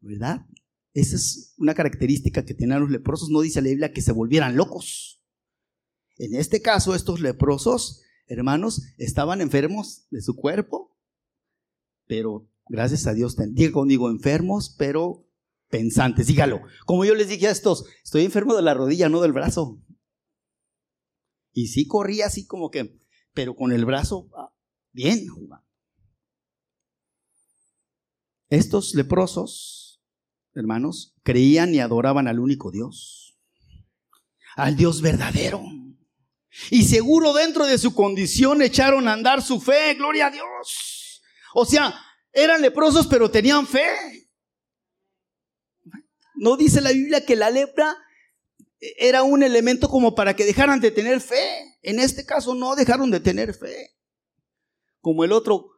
[0.00, 0.46] ¿Verdad?
[0.94, 3.28] Esa es una característica que tenían los leprosos.
[3.28, 5.20] No dice la Biblia que se volvieran locos.
[6.16, 10.96] En este caso, estos leprosos, hermanos, estaban enfermos de su cuerpo,
[12.06, 15.28] pero gracias a Dios, diga conmigo, enfermos, pero
[15.68, 16.28] pensantes.
[16.28, 16.62] Dígalo.
[16.86, 19.82] Como yo les dije a estos, estoy enfermo de la rodilla, no del brazo.
[21.56, 23.00] Y sí corría así como que,
[23.32, 24.52] pero con el brazo ah,
[24.92, 25.26] bien
[28.50, 29.86] Estos leprosos
[30.60, 33.38] hermanos, creían y adoraban al único Dios,
[34.56, 35.62] al Dios verdadero.
[36.70, 41.22] Y seguro dentro de su condición echaron a andar su fe, gloria a Dios.
[41.54, 41.94] O sea,
[42.32, 44.30] eran leprosos pero tenían fe.
[46.34, 47.96] No dice la Biblia que la lepra
[48.80, 51.78] era un elemento como para que dejaran de tener fe.
[51.82, 53.96] En este caso no dejaron de tener fe.
[55.00, 55.70] Como el otro,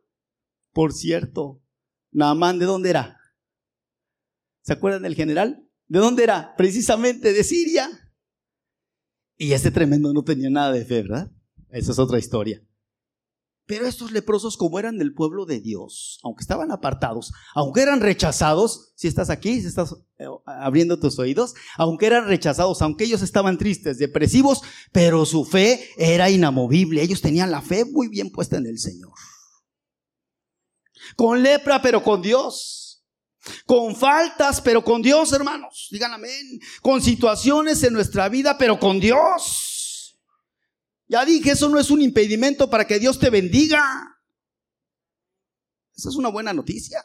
[0.73, 1.63] por cierto,
[2.11, 3.19] Naamán, ¿de dónde era?
[4.63, 5.69] ¿Se acuerdan del general?
[5.87, 6.55] ¿De dónde era?
[6.57, 7.89] Precisamente de Siria.
[9.37, 11.31] Y este tremendo no tenía nada de fe, ¿verdad?
[11.71, 12.63] Esa es otra historia.
[13.69, 18.95] Pero estos leprosos, como eran del pueblo de Dios, aunque estaban apartados, aunque eran rechazados,
[18.97, 23.59] si estás aquí, si estás eh, abriendo tus oídos, aunque eran rechazados, aunque ellos estaban
[23.59, 27.03] tristes, depresivos, pero su fe era inamovible.
[27.03, 29.13] Ellos tenían la fe muy bien puesta en el Señor.
[31.15, 32.87] Con lepra, pero con Dios
[33.65, 35.89] con faltas, pero con Dios, hermanos.
[35.91, 36.61] Digan amén.
[36.83, 39.68] Con situaciones en nuestra vida, pero con Dios.
[41.09, 43.83] Ya dije, eso no es un impedimento para que Dios te bendiga.
[45.97, 47.03] Esa es una buena noticia.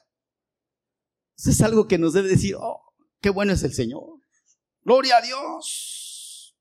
[1.38, 2.82] Eso es algo que nos debe decir, oh,
[3.22, 4.04] qué bueno es el Señor.
[4.82, 6.56] Gloria a Dios.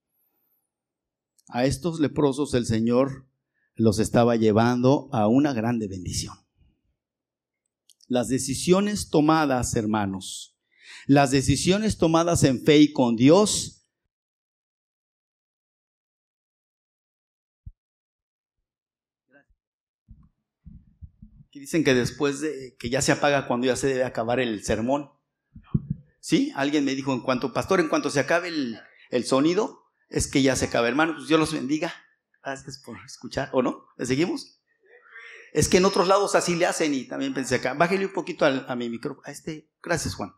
[1.49, 3.27] A estos leprosos el Señor
[3.75, 6.43] los estaba llevando a una grande bendición
[8.13, 10.55] las decisiones tomadas, hermanos,
[11.07, 13.82] las decisiones tomadas en fe y con Dios,
[21.63, 25.13] dicen que después de que ya se apaga cuando ya se debe acabar el sermón.
[26.19, 26.53] ¿Sí?
[26.57, 30.43] Alguien me dijo en cuanto, pastor, en cuanto se acabe el, el sonido, es que
[30.43, 30.89] ya se acaba.
[30.89, 31.95] Hermanos, pues Dios los bendiga.
[32.43, 33.49] Gracias por escuchar.
[33.53, 33.87] ¿O no?
[33.97, 34.61] ¿Le seguimos?
[35.53, 37.75] Es que en otros lados así le hacen y también pensé acá.
[37.75, 39.23] Bájale un poquito a, mi micrófono.
[39.25, 39.71] A este.
[39.81, 40.35] Gracias, Juan.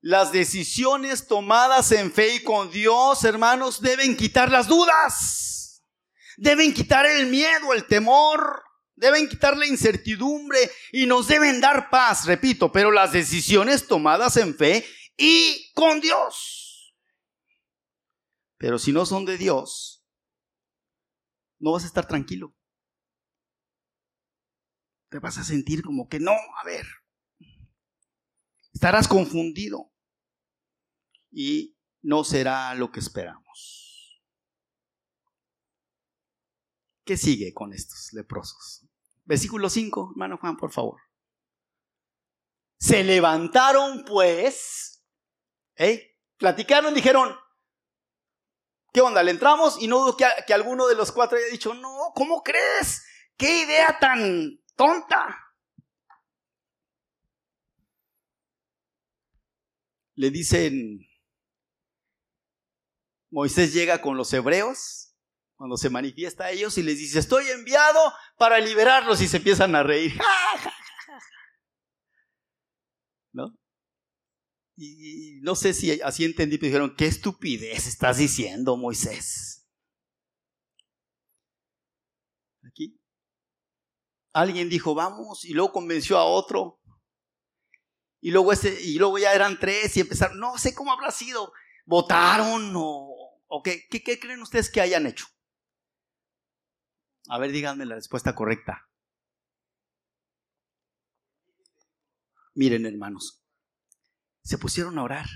[0.00, 5.63] Las decisiones tomadas en fe y con Dios, hermanos, deben quitar las dudas.
[6.36, 8.62] Deben quitar el miedo, el temor,
[8.96, 10.58] deben quitar la incertidumbre
[10.92, 16.94] y nos deben dar paz, repito, pero las decisiones tomadas en fe y con Dios.
[18.56, 20.04] Pero si no son de Dios,
[21.58, 22.54] no vas a estar tranquilo.
[25.10, 26.86] Te vas a sentir como que no, a ver,
[28.72, 29.92] estarás confundido
[31.30, 33.83] y no será lo que esperamos.
[37.04, 38.86] ¿Qué sigue con estos leprosos?
[39.24, 41.00] Versículo 5, hermano Juan, por favor.
[42.78, 45.04] Se levantaron pues,
[45.76, 46.18] ¿eh?
[46.38, 47.34] platicaron, dijeron,
[48.92, 49.22] ¿qué onda?
[49.22, 52.42] Le entramos y no dudo que, que alguno de los cuatro haya dicho, no, ¿cómo
[52.42, 53.04] crees?
[53.36, 55.40] ¿Qué idea tan tonta?
[60.14, 61.00] Le dicen,
[63.30, 65.03] Moisés llega con los hebreos
[65.64, 67.98] cuando se manifiesta a ellos y les dice, estoy enviado
[68.36, 70.12] para liberarlos y se empiezan a reír.
[73.32, 73.56] ¿No?
[74.76, 79.66] Y no sé si así entendí, pero dijeron, qué estupidez estás diciendo, Moisés.
[82.62, 83.00] Aquí.
[84.34, 86.82] Alguien dijo, vamos, y luego convenció a otro.
[88.20, 91.54] Y luego, ese, y luego ya eran tres y empezaron, no sé cómo habrá sido,
[91.86, 95.24] votaron o, qué, qué creen ustedes que hayan hecho.
[97.28, 98.88] A ver, díganme la respuesta correcta.
[102.54, 103.44] Miren, hermanos,
[104.42, 105.26] se pusieron a orar.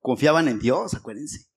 [0.00, 1.50] Confiaban en Dios, acuérdense.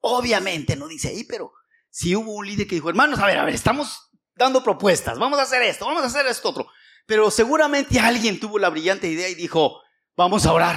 [0.00, 1.52] Obviamente no dice ahí, pero
[1.90, 5.38] si hubo un líder que dijo, hermanos, a ver, a ver, estamos dando propuestas, vamos
[5.38, 6.68] a hacer esto, vamos a hacer esto otro.
[7.06, 9.80] Pero seguramente alguien tuvo la brillante idea y dijo,
[10.14, 10.76] vamos a orar.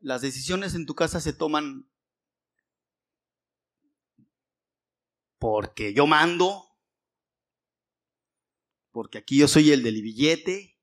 [0.00, 1.90] Las decisiones en tu casa se toman
[5.38, 6.64] porque yo mando,
[8.90, 10.78] porque aquí yo soy el del billete,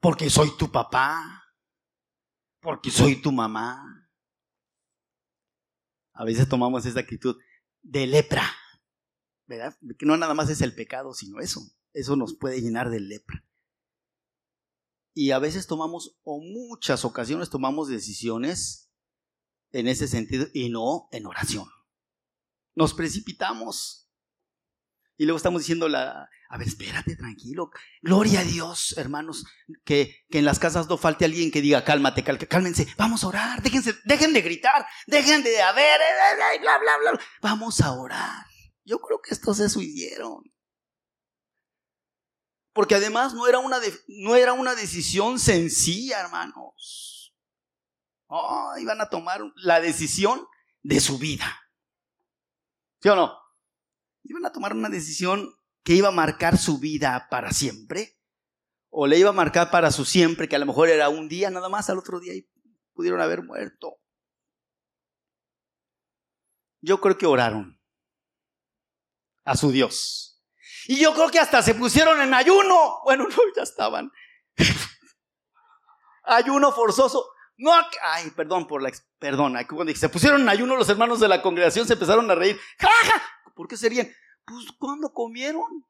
[0.00, 1.44] porque soy tu papá,
[2.60, 4.08] porque soy tu mamá.
[6.14, 7.36] A veces tomamos esa actitud
[7.82, 8.44] de lepra,
[9.46, 9.76] ¿verdad?
[9.98, 11.60] Que no nada más es el pecado, sino eso.
[11.92, 13.44] Eso nos puede llenar de lepra.
[15.14, 18.90] Y a veces tomamos, o muchas ocasiones tomamos decisiones
[19.72, 21.68] en ese sentido y no en oración.
[22.74, 24.08] Nos precipitamos.
[25.18, 27.70] Y luego estamos diciendo, la, a ver, espérate, tranquilo.
[28.00, 29.44] Gloria a Dios, hermanos,
[29.84, 33.62] que, que en las casas no falte alguien que diga, cálmate, cálmense, vamos a orar,
[33.62, 37.92] déjense, dejen de gritar, dejen de, a ver, eh, eh, bla, bla, bla, vamos a
[37.92, 38.46] orar.
[38.84, 40.42] Yo creo que estos se suicieron.
[42.72, 47.34] Porque además no era una, no era una decisión sencilla, hermanos.
[48.26, 50.46] Oh, iban a tomar la decisión
[50.82, 51.60] de su vida.
[53.02, 53.36] ¿Sí o no?
[54.24, 55.54] Iban a tomar una decisión
[55.84, 58.18] que iba a marcar su vida para siempre.
[58.88, 61.50] O le iba a marcar para su siempre, que a lo mejor era un día
[61.50, 62.48] nada más, al otro día y
[62.94, 63.98] pudieron haber muerto.
[66.80, 67.80] Yo creo que oraron
[69.44, 70.31] a su Dios.
[70.86, 73.00] Y yo creo que hasta se pusieron en ayuno.
[73.04, 74.10] Bueno, no, ya estaban.
[76.24, 77.28] ayuno forzoso.
[77.58, 81.42] No, ay, perdón por la, perdón, cuando se pusieron en ayuno los hermanos de la
[81.42, 82.58] congregación se empezaron a reír.
[82.78, 82.88] ¡Ja,
[83.54, 84.10] por qué serían?
[84.44, 85.86] Pues cuando comieron.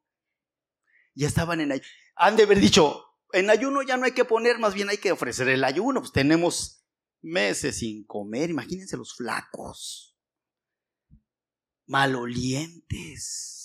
[1.14, 1.86] Ya estaban en ayuno.
[2.16, 5.12] Han de haber dicho, en ayuno ya no hay que poner, más bien hay que
[5.12, 6.00] ofrecer el ayuno.
[6.00, 6.84] Pues tenemos
[7.22, 10.18] meses sin comer, imagínense los flacos,
[11.86, 13.61] malolientes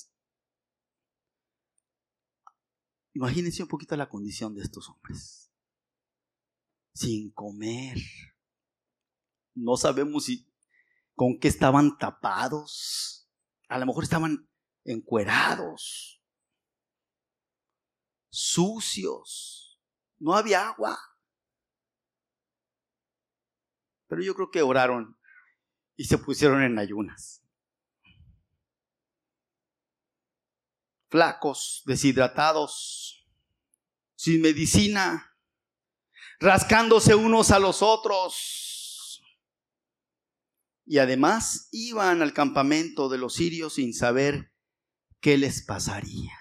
[3.17, 5.51] Imagínense un poquito la condición de estos hombres.
[6.93, 7.97] Sin comer.
[9.55, 10.47] No sabemos si
[11.15, 13.27] con qué estaban tapados.
[13.69, 14.47] A lo mejor estaban
[14.85, 16.21] encuerados.
[18.29, 19.81] Sucios.
[20.19, 20.99] No había agua.
[24.05, 25.17] Pero yo creo que oraron
[25.95, 27.43] y se pusieron en ayunas.
[31.09, 33.27] Flacos, deshidratados,
[34.15, 35.35] sin medicina,
[36.39, 39.23] rascándose unos a los otros.
[40.85, 44.53] Y además iban al campamento de los sirios sin saber
[45.19, 46.31] qué les pasaría.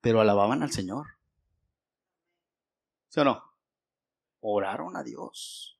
[0.00, 1.06] Pero alababan al Señor.
[3.08, 3.42] ¿Sí o no?
[4.40, 5.77] Oraron a Dios.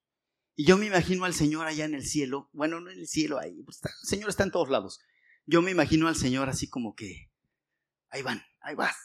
[0.59, 3.39] Y yo me imagino al Señor allá en el cielo, bueno, no en el cielo
[3.39, 4.99] ahí, pues el Señor está en todos lados.
[5.47, 7.31] Yo me imagino al Señor así como que,
[8.11, 8.97] ahí van, ahí vas.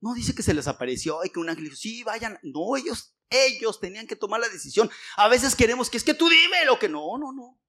[0.00, 2.38] No dice que se les apareció y que un ángel dijo, sí, vayan.
[2.44, 4.88] No, ellos, ellos tenían que tomar la decisión.
[5.16, 7.60] A veces queremos que es que tú dime lo que no, no, no.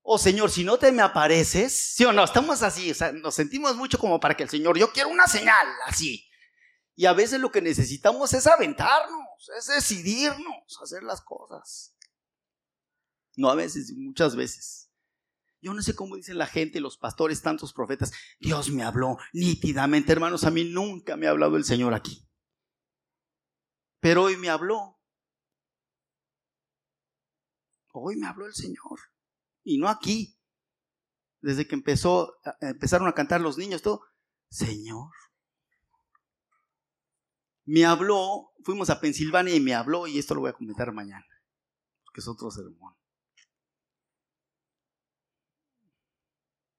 [0.00, 3.36] Oh Señor, si no te me apareces, sí o no, estamos así, o sea, nos
[3.36, 6.28] sentimos mucho como para que el Señor, yo quiero una señal, así.
[6.96, 11.94] Y a veces lo que necesitamos es aventarnos, es decidirnos hacer las cosas.
[13.36, 14.90] No a veces, muchas veces.
[15.60, 18.12] Yo no sé cómo dicen la gente, los pastores, tantos profetas.
[18.40, 20.44] Dios me habló nítidamente, hermanos.
[20.44, 22.28] A mí nunca me ha hablado el Señor aquí.
[24.00, 25.00] Pero hoy me habló.
[27.92, 28.98] Hoy me habló el Señor.
[29.62, 30.36] Y no aquí.
[31.40, 34.02] Desde que empezó, empezaron a cantar los niños, todo.
[34.50, 35.10] Señor.
[37.64, 41.26] Me habló, fuimos a Pensilvania y me habló, y esto lo voy a comentar mañana,
[42.12, 42.94] que es otro sermón.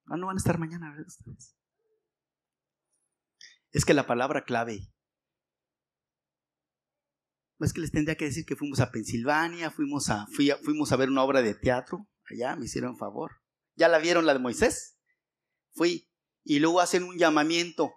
[0.08, 1.08] Ah, no van a estar mañana, ¿verdad?
[1.08, 1.56] Ustedes?
[3.72, 4.92] Es que la palabra clave.
[7.60, 10.28] Es que les tendría que decir que fuimos a Pensilvania, fuimos a,
[10.64, 13.32] fuimos a ver una obra de teatro, allá me hicieron favor.
[13.76, 15.00] ¿Ya la vieron la de Moisés?
[15.72, 16.10] Fui.
[16.44, 17.94] Y luego hacen un llamamiento.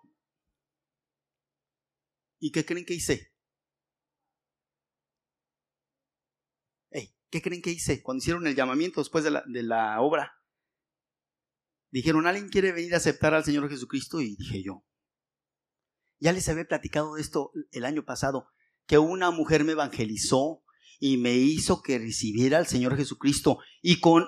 [2.46, 3.32] ¿Y qué creen que hice?
[7.28, 10.40] ¿Qué creen que hice cuando hicieron el llamamiento después de la, obra?
[11.90, 14.20] Dijeron, ¿alguien quiere venir a aceptar al Señor Jesucristo?
[14.20, 14.84] Y dije yo.
[16.20, 18.46] Ya les había platicado de esto el año pasado,
[18.86, 20.62] que una mujer me evangelizó
[21.00, 23.58] y me hizo que recibiera al Señor Jesucristo.
[23.82, 24.24] Y con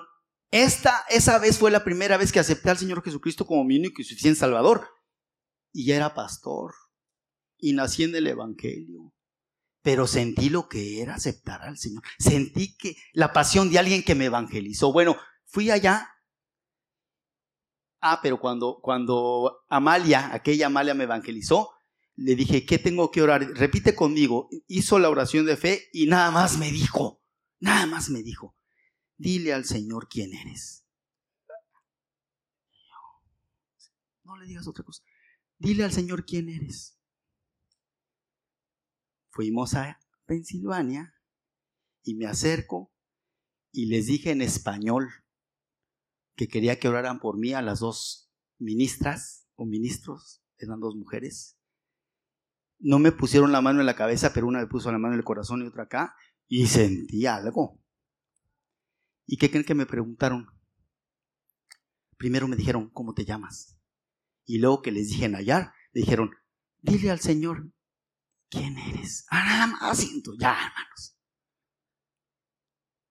[0.51, 4.01] esta, esa vez fue la primera vez que acepté al Señor Jesucristo como mi único
[4.01, 4.89] y suficiente Salvador.
[5.71, 6.73] Y ya era pastor.
[7.59, 9.13] Y nací en el Evangelio.
[9.81, 12.03] Pero sentí lo que era aceptar al Señor.
[12.17, 14.91] Sentí que la pasión de alguien que me evangelizó.
[14.91, 16.19] Bueno, fui allá
[18.01, 21.71] Ah, pero cuando, cuando Amalia, aquella Amalia me evangelizó,
[22.15, 23.41] le dije, ¿qué tengo que orar?
[23.55, 24.49] Repite conmigo.
[24.67, 27.21] Hizo la oración de fe y nada más me dijo,
[27.59, 28.55] nada más me dijo,
[29.17, 30.85] dile al Señor quién eres.
[34.23, 35.03] No le digas otra cosa.
[35.57, 36.98] Dile al Señor quién eres.
[39.29, 41.13] Fuimos a Pensilvania
[42.03, 42.91] y me acerco
[43.71, 45.09] y les dije en español,
[46.35, 51.57] que quería que oraran por mí a las dos ministras o ministros, eran dos mujeres.
[52.79, 55.19] No me pusieron la mano en la cabeza, pero una me puso la mano en
[55.19, 56.15] el corazón y otra acá,
[56.47, 57.79] y sentí algo.
[59.25, 60.47] ¿Y qué creen que me preguntaron?
[62.17, 63.77] Primero me dijeron, ¿cómo te llamas?
[64.45, 66.31] Y luego que les dije en hallar, dijeron,
[66.81, 67.69] dile al Señor,
[68.49, 69.25] ¿quién eres?
[69.29, 71.15] Ah, nada más siento, ya hermanos.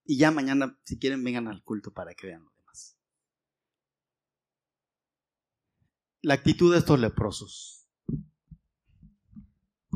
[0.05, 2.49] Y ya mañana, si quieren, vengan al culto para que vean.
[6.23, 7.89] la actitud de estos leprosos.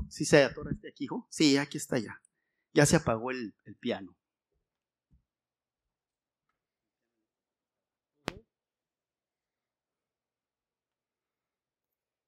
[0.08, 1.26] ¿Sí se atora este aquí, hijo?
[1.30, 2.22] Sí, aquí está ya.
[2.74, 4.16] Ya se apagó el, el piano.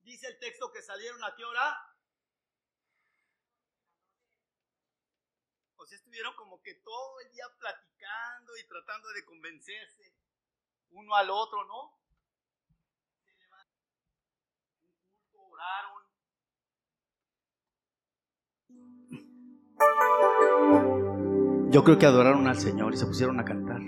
[0.03, 1.94] Dice el texto que salieron a qué hora?
[5.85, 10.15] O sea, estuvieron como que todo el día platicando y tratando de convencerse
[10.93, 12.01] uno al otro, ¿no?
[21.71, 23.83] Yo creo que adoraron al Señor y se pusieron a cantar.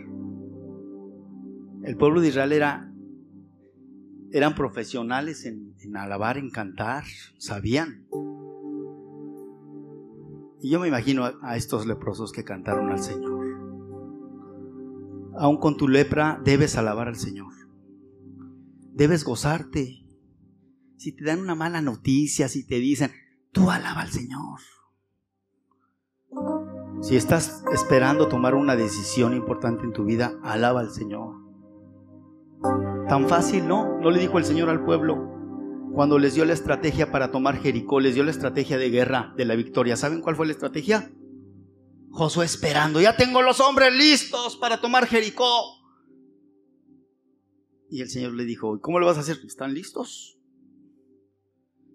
[1.83, 2.93] El pueblo de Israel era,
[4.33, 7.05] eran profesionales en, en alabar, en cantar,
[7.39, 8.07] sabían.
[10.61, 13.47] Y yo me imagino a estos leprosos que cantaron al Señor.
[15.39, 17.53] Aún con tu lepra debes alabar al Señor.
[18.95, 20.07] Debes gozarte
[20.97, 23.13] si te dan una mala noticia, si te dicen,
[23.53, 24.61] tú alaba al Señor.
[27.03, 31.35] Si estás esperando tomar una decisión importante en tu vida, alaba al Señor.
[33.09, 34.01] Tan fácil, ¿no?
[34.01, 35.36] No le dijo el Señor al pueblo
[35.97, 39.47] cuando les dio la estrategia para tomar Jericó, les dio la estrategia de guerra, de
[39.47, 39.97] la victoria.
[39.97, 41.11] ¿Saben cuál fue la estrategia?
[42.11, 45.49] Josué esperando, ya tengo los hombres listos para tomar Jericó.
[47.89, 49.39] Y el Señor le dijo, ¿cómo lo vas a hacer?
[49.47, 50.39] ¿Están listos?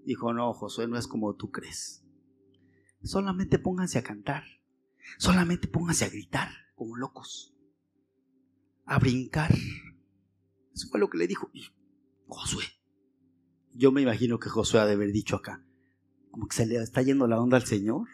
[0.03, 2.03] Dijo, no, Josué, no es como tú crees.
[3.03, 4.45] Solamente pónganse a cantar.
[5.19, 7.53] Solamente pónganse a gritar como locos.
[8.85, 9.53] A brincar.
[10.73, 11.51] Eso fue lo que le dijo.
[12.25, 12.80] Josué.
[13.73, 15.65] Yo me imagino que Josué ha de haber dicho acá,
[16.29, 18.07] como que se le está yendo la onda al Señor.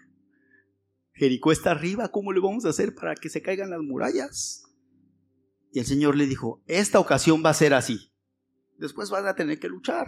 [1.14, 4.64] Jericó está arriba, ¿cómo le vamos a hacer para que se caigan las murallas?
[5.72, 8.12] Y el Señor le dijo, esta ocasión va a ser así.
[8.78, 10.08] Después van a tener que luchar.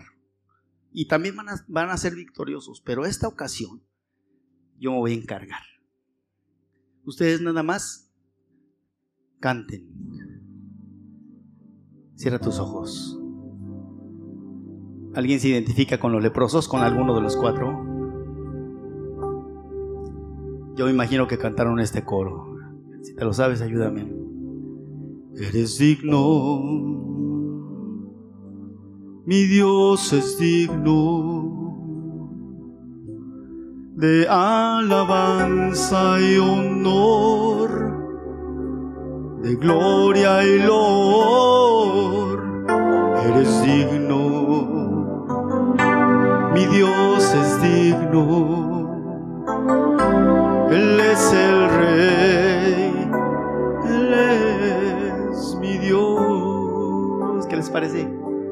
[0.92, 3.84] Y también van van a ser victoriosos, pero esta ocasión
[4.78, 5.62] yo me voy a encargar.
[7.04, 8.12] Ustedes nada más
[9.40, 9.88] canten.
[12.16, 13.19] Cierra tus ojos.
[15.16, 17.86] ¿Alguien se identifica con los leprosos, con alguno de los cuatro?
[20.76, 22.56] Yo me imagino que cantaron este coro.
[23.02, 24.12] Si te lo sabes, ayúdame.
[25.36, 26.60] Eres digno,
[29.26, 31.50] mi Dios es digno
[34.00, 37.70] de alabanza y honor,
[39.44, 42.40] de gloria y loor.
[43.28, 44.99] Eres digno,
[46.60, 48.90] mi Dios es digno,
[50.70, 53.10] Él es el Rey,
[53.86, 57.48] Él es mi Dios.
[57.48, 58.08] ¿Qué les parece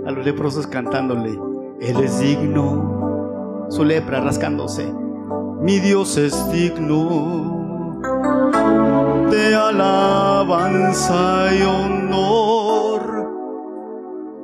[0.05, 1.37] a los leprosos cantándole?
[1.81, 4.89] Él es digno, su lepra rascándose
[5.59, 7.99] mi Dios es digno
[9.29, 13.01] de alabanza y honor,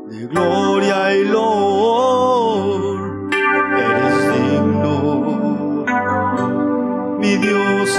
[0.09, 1.72] de gloria y loor.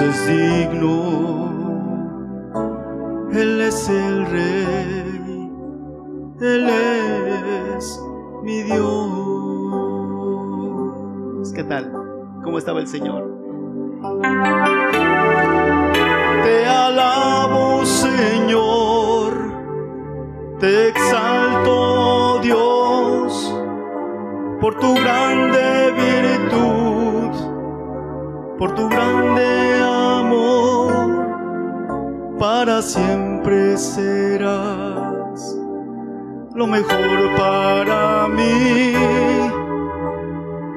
[0.09, 1.50] Es digno,
[3.32, 5.50] Él es el Rey,
[6.40, 8.00] Él es
[8.42, 8.82] mi Dios.
[11.55, 12.05] ¿Qué tal?
[12.44, 13.24] cómo estaba el Señor.
[16.42, 19.32] Te alabo, Señor,
[20.61, 23.61] te exalto, Dios,
[24.61, 27.30] por tu grande virtud,
[28.59, 29.84] por tu grande
[32.64, 35.54] para siempre serás
[36.54, 38.94] lo mejor para mí.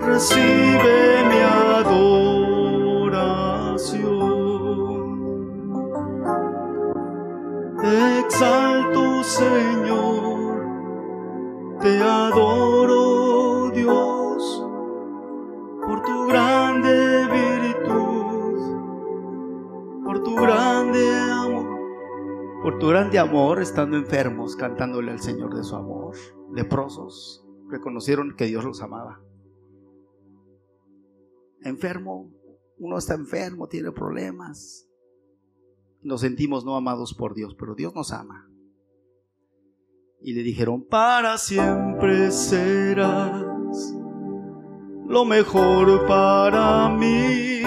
[0.02, 1.40] Recibe mi
[1.80, 2.18] adoración.
[7.80, 10.66] Te exalto, Señor,
[11.80, 12.77] te adoro,
[22.78, 26.16] por tu grande amor, estando enfermos, cantándole al Señor de su amor,
[26.54, 29.20] leprosos reconocieron que Dios los amaba
[31.64, 32.32] enfermo,
[32.78, 34.88] uno está enfermo, tiene problemas.
[36.02, 38.48] Nos sentimos no amados por Dios, pero Dios nos ama.
[40.22, 43.94] Y le dijeron, para siempre serás
[45.08, 47.64] lo mejor para mí.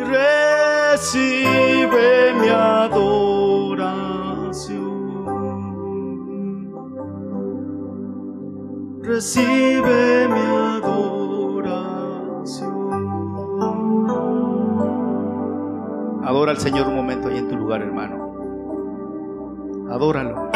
[0.00, 1.54] Recibe
[2.40, 2.48] mi.
[9.14, 11.04] Recibe mi adoración.
[16.24, 18.16] Adora al Señor un momento ahí en tu lugar, hermano.
[19.88, 20.50] Adóralo.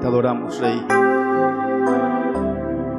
[0.00, 0.82] Te adoramos, Rey.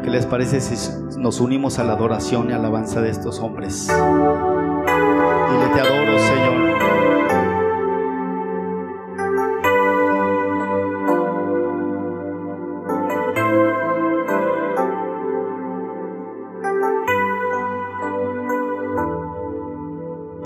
[0.03, 3.88] ¿Qué les parece si nos unimos a la adoración y alabanza de estos hombres?
[3.88, 3.97] Dile,
[5.73, 6.66] te adoro, Señor.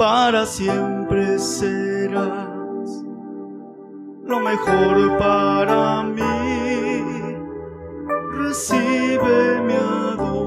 [0.02, 3.06] Para siempre serás
[4.24, 6.24] lo mejor para mí.
[8.34, 10.42] Recibe mi adoración.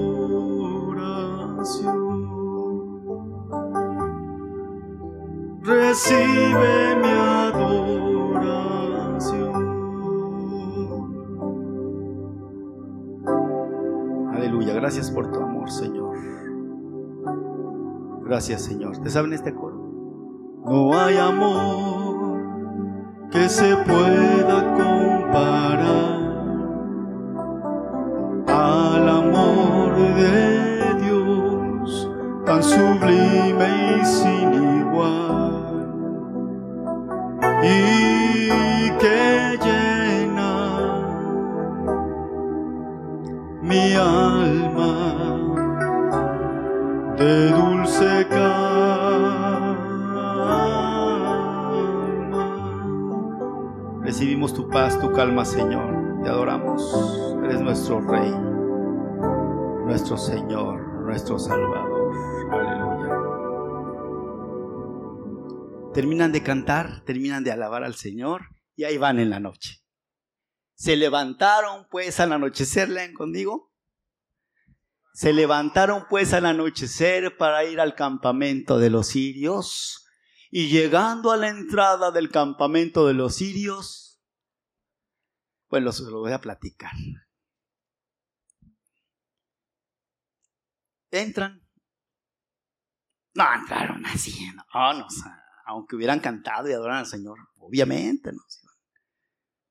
[5.63, 7.95] Recibe mi adoración.
[14.35, 16.04] Aleluya, gracias por tu amor, Señor.
[18.27, 18.97] Gracias, Señor.
[18.99, 19.77] ¿Te saben este coro?
[20.65, 22.15] No hay amor
[23.31, 26.15] que se pueda comparar
[28.49, 32.11] al amor de Dios,
[32.47, 35.87] tan sublime y sin igual,
[37.63, 40.53] y que llena
[43.61, 44.95] mi alma
[47.19, 47.54] de
[54.53, 56.23] Tu paz, tu calma, Señor.
[56.23, 57.35] Te adoramos.
[57.45, 58.31] Eres nuestro Rey,
[59.87, 62.13] nuestro Señor, nuestro Salvador.
[62.53, 63.15] Aleluya.
[65.95, 68.43] Terminan de cantar, terminan de alabar al Señor
[68.77, 69.83] y ahí van en la noche.
[70.75, 73.73] Se levantaron pues al anochecer, lean conmigo.
[75.15, 80.07] Se levantaron pues al anochecer para ir al campamento de los sirios.
[80.51, 84.04] Y llegando a la entrada del campamento de los sirios,
[85.83, 86.93] pues lo, lo voy a platicar.
[91.11, 91.61] Entran.
[93.35, 95.09] No entraron así, no, no,
[95.67, 98.41] aunque hubieran cantado y adoran al Señor, obviamente, no.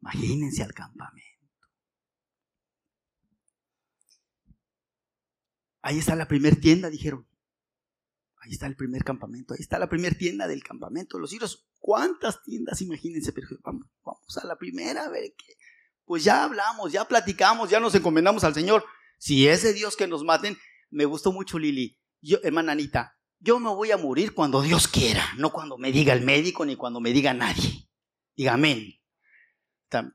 [0.02, 1.22] Imagínense al campamento.
[5.82, 7.26] Ahí está la primera tienda, dijeron.
[8.40, 11.18] Ahí está el primer campamento, ahí está la primera tienda del campamento.
[11.18, 12.82] Los hijos, ¿cuántas tiendas?
[12.82, 15.54] Imagínense, pero vamos, vamos a la primera, a ver qué.
[16.06, 18.86] Pues ya hablamos, ya platicamos, ya nos encomendamos al Señor.
[19.18, 20.58] Si es de Dios que nos maten,
[20.90, 21.98] me gustó mucho Lili.
[22.22, 26.14] Yo, hermana Anita, yo me voy a morir cuando Dios quiera, no cuando me diga
[26.14, 27.90] el médico ni cuando me diga nadie.
[28.36, 28.94] Diga amén.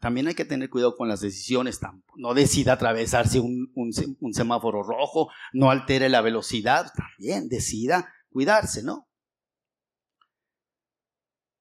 [0.00, 1.78] También hay que tener cuidado con las decisiones.
[2.16, 6.92] No decida atravesarse un, un semáforo rojo, no altere la velocidad.
[6.96, 9.08] También decida cuidarse, ¿no?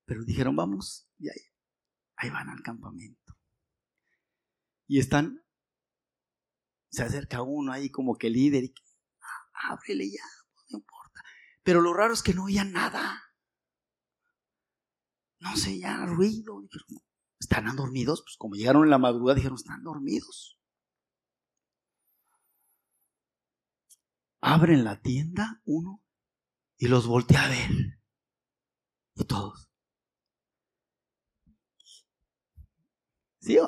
[0.05, 1.41] Pero dijeron, vamos, y ahí,
[2.15, 3.26] ahí van al campamento.
[4.87, 5.43] Y están,
[6.89, 8.73] se acerca uno ahí como que líder y
[9.53, 10.23] ábrele ya,
[10.69, 11.23] no importa.
[11.63, 13.21] Pero lo raro es que no oían nada.
[15.39, 16.63] No sé, ya ruido.
[17.39, 18.21] ¿Están dormidos?
[18.23, 20.57] Pues como llegaron en la madrugada dijeron, están dormidos.
[24.41, 26.03] Abren la tienda uno
[26.77, 27.99] y los voltea a ver.
[29.15, 29.69] Y todos.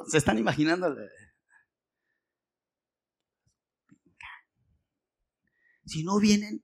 [0.08, 0.96] ¿Se están imaginando?
[5.86, 6.64] Si no vienen,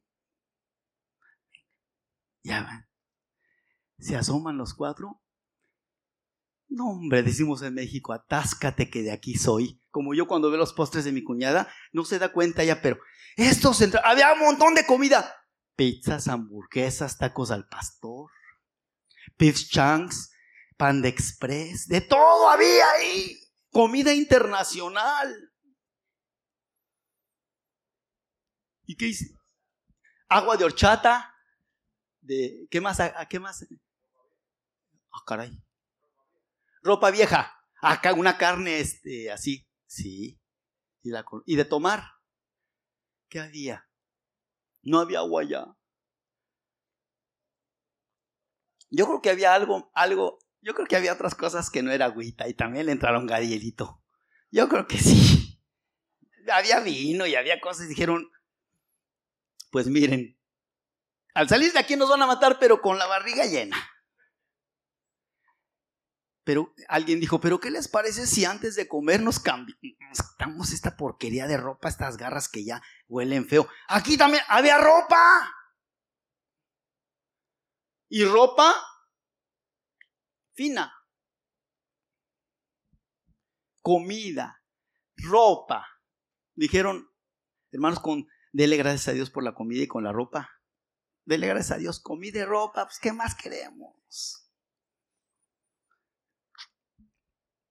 [2.44, 2.88] ya van.
[3.98, 5.22] Se asoman los cuatro.
[6.68, 9.82] No, hombre, decimos en México, atáscate que de aquí soy.
[9.90, 13.00] Como yo cuando veo los postres de mi cuñada, no se da cuenta ya, pero
[13.38, 15.34] estos había un montón de comida.
[15.76, 18.30] Pizzas, hamburguesas, tacos al pastor,
[19.38, 20.35] beef chunks,
[20.78, 23.40] pan de express, de todo había ahí.
[23.72, 25.52] Comida internacional.
[28.86, 29.36] ¿Y qué hice?
[30.30, 31.34] Agua de horchata.
[32.22, 33.00] De, ¿Qué más?
[33.00, 33.66] ¿A, qué más?
[35.12, 35.62] Ah, caray.
[36.82, 37.52] Ropa vieja.
[37.82, 39.68] Acá una carne este, así.
[39.86, 40.40] Sí.
[41.04, 41.12] Y,
[41.46, 42.04] y de tomar.
[43.28, 43.88] ¿Qué había?
[44.84, 45.66] No había agua ya.
[48.90, 52.06] Yo creo que había algo, algo, yo creo que había otras cosas que no era
[52.06, 54.02] agüita y también le entraron gadielito.
[54.52, 55.62] Yo creo que sí.
[56.52, 58.30] Había vino y había cosas dijeron,
[59.72, 60.40] pues miren,
[61.34, 63.78] al salir de aquí nos van a matar, pero con la barriga llena.
[66.46, 71.48] Pero alguien dijo, pero ¿qué les parece si antes de comer nos cambiamos esta porquería
[71.48, 73.68] de ropa, estas garras que ya huelen feo?
[73.88, 75.52] Aquí también había ropa.
[78.08, 78.74] Y ropa
[80.56, 80.94] fina.
[83.82, 84.64] Comida,
[85.18, 85.86] ropa.
[86.56, 87.12] Dijeron,
[87.72, 90.50] hermanos, con Dele gracias a Dios por la comida y con la ropa.
[91.26, 94.50] Dele gracias a Dios, comida y ropa, pues ¿qué más queremos?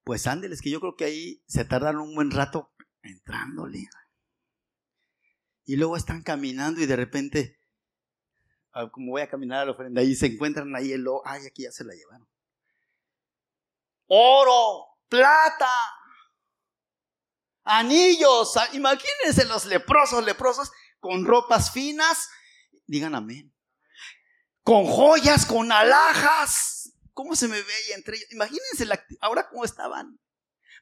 [0.03, 3.89] Pues ándeles, que yo creo que ahí se tardaron un buen rato entrándole.
[5.65, 7.59] Y luego están caminando y de repente,
[8.73, 11.63] ah, como voy a caminar a la ofrenda, ahí se encuentran ahí el ay, aquí
[11.63, 12.29] ya se la llevaron.
[14.07, 15.71] Oro, plata,
[17.65, 18.55] anillos.
[18.73, 22.29] Imagínense los leprosos, leprosos con ropas finas.
[22.87, 23.55] Digan amén.
[24.63, 26.93] Con joyas, con alhajas.
[27.13, 28.33] ¿Cómo se me veía entre ellos?
[28.33, 28.87] Imagínense
[29.21, 30.19] ahora cómo estaban.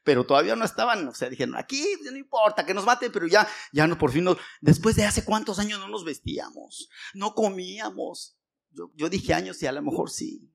[0.03, 3.47] Pero todavía no estaban, o sea, dijeron, aquí no importa que nos maten, pero ya,
[3.71, 8.35] ya no, por fin, no, después de hace cuántos años no nos vestíamos, no comíamos.
[8.71, 10.52] Yo, yo dije años y a lo mejor sí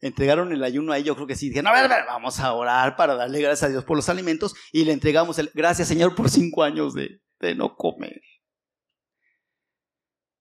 [0.00, 1.48] entregaron el ayuno ahí, yo creo que sí.
[1.48, 4.84] Dijeron, a ver, vamos a orar para darle gracias a Dios por los alimentos y
[4.84, 7.20] le entregamos el, gracias Señor por cinco años de,
[7.54, 8.20] no comer.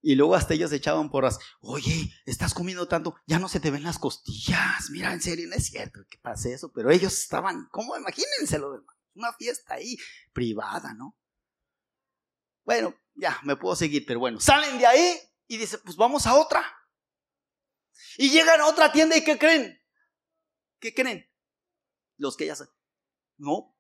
[0.01, 3.83] Y luego hasta ellos echaban porras, oye, estás comiendo tanto, ya no se te ven
[3.83, 7.97] las costillas, mira, en serio, no es cierto que pase eso, pero ellos estaban, ¿cómo?
[7.97, 8.85] Imagínenselo,
[9.15, 9.97] una fiesta ahí
[10.31, 11.17] privada, ¿no?
[12.65, 16.35] Bueno, ya, me puedo seguir, pero bueno, salen de ahí y dicen, pues vamos a
[16.35, 16.63] otra.
[18.17, 19.81] Y llegan a otra tienda y ¿qué creen?
[20.79, 21.29] ¿Qué creen?
[22.17, 22.73] Los que ya saben.
[23.37, 23.77] No,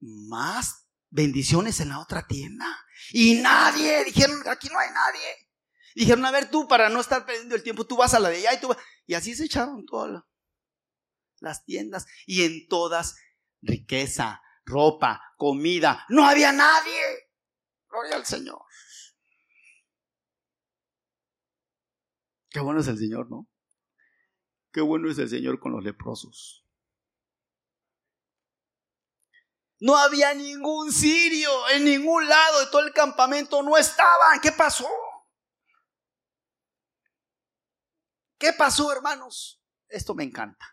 [0.00, 2.66] más bendiciones en la otra tienda.
[3.10, 5.48] Y nadie, dijeron, aquí no hay nadie.
[5.94, 8.38] Dijeron, a ver tú, para no estar perdiendo el tiempo, tú vas a la de
[8.38, 8.78] allá y tú vas.
[9.06, 10.28] Y así se echaron toda la...
[11.40, 13.16] las tiendas y en todas
[13.62, 16.04] riqueza, ropa, comida.
[16.08, 17.30] No había nadie.
[17.88, 18.60] Gloria al Señor.
[22.50, 23.48] Qué bueno es el Señor, ¿no?
[24.78, 26.64] Qué bueno es el Señor con los leprosos.
[29.80, 34.38] No había ningún sirio en ningún lado de todo el campamento, no estaban.
[34.40, 34.86] ¿Qué pasó?
[38.38, 39.60] ¿Qué pasó, hermanos?
[39.88, 40.64] Esto me encanta.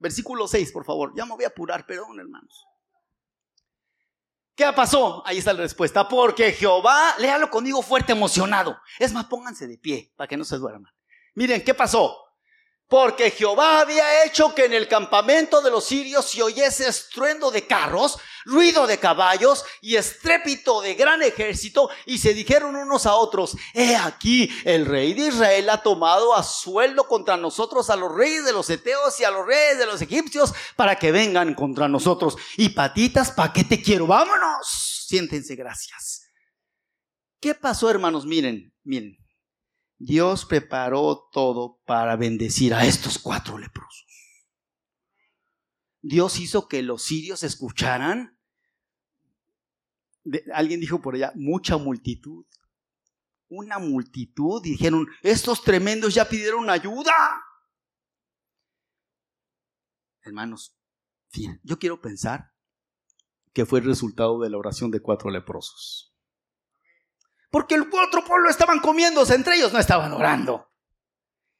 [0.00, 1.12] Versículo 6, por favor.
[1.16, 2.66] Ya me voy a apurar, perdón, hermanos.
[4.56, 5.24] ¿Qué pasó?
[5.24, 6.08] Ahí está la respuesta.
[6.08, 8.76] Porque Jehová, léalo conmigo fuerte, emocionado.
[8.98, 10.92] Es más, pónganse de pie para que no se duerman.
[11.36, 12.25] Miren, ¿qué pasó?
[12.88, 17.66] Porque Jehová había hecho que en el campamento de los sirios se oyese estruendo de
[17.66, 23.56] carros, ruido de caballos y estrépito de gran ejército, y se dijeron unos a otros,
[23.74, 28.44] he aquí, el rey de Israel ha tomado a sueldo contra nosotros a los reyes
[28.44, 32.36] de los eteos y a los reyes de los egipcios para que vengan contra nosotros.
[32.56, 34.06] Y patitas, ¿pa' qué te quiero?
[34.06, 35.04] Vámonos.
[35.08, 36.22] Siéntense, gracias.
[37.40, 38.26] ¿Qué pasó, hermanos?
[38.26, 39.25] Miren, miren.
[39.98, 44.06] Dios preparó todo para bendecir a estos cuatro leprosos.
[46.02, 48.38] Dios hizo que los sirios escucharan.
[50.52, 52.46] alguien dijo por allá, mucha multitud.
[53.48, 54.62] Una multitud.
[54.62, 57.12] Dijeron, estos tremendos ya pidieron ayuda.
[60.22, 60.76] Hermanos,
[61.62, 62.52] yo quiero pensar
[63.52, 66.15] que fue el resultado de la oración de cuatro leprosos.
[67.56, 70.70] Porque el otro pueblo estaban comiéndose, entre ellos no estaban orando.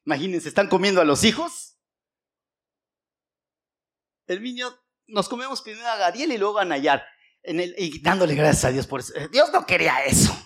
[0.05, 1.79] Imagínense, están comiendo a los hijos.
[4.27, 7.03] El niño, nos comemos primero a Gadiel y luego a Nayar.
[7.43, 9.15] Y dándole gracias a Dios por eso.
[9.33, 10.37] Dios no quería eso.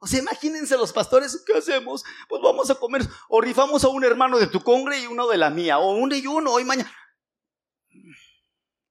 [0.00, 2.02] O sea, imagínense los pastores, ¿qué hacemos?
[2.28, 5.38] Pues vamos a comer, o rifamos a un hermano de tu congre y uno de
[5.38, 6.92] la mía, o uno y uno, hoy mañana.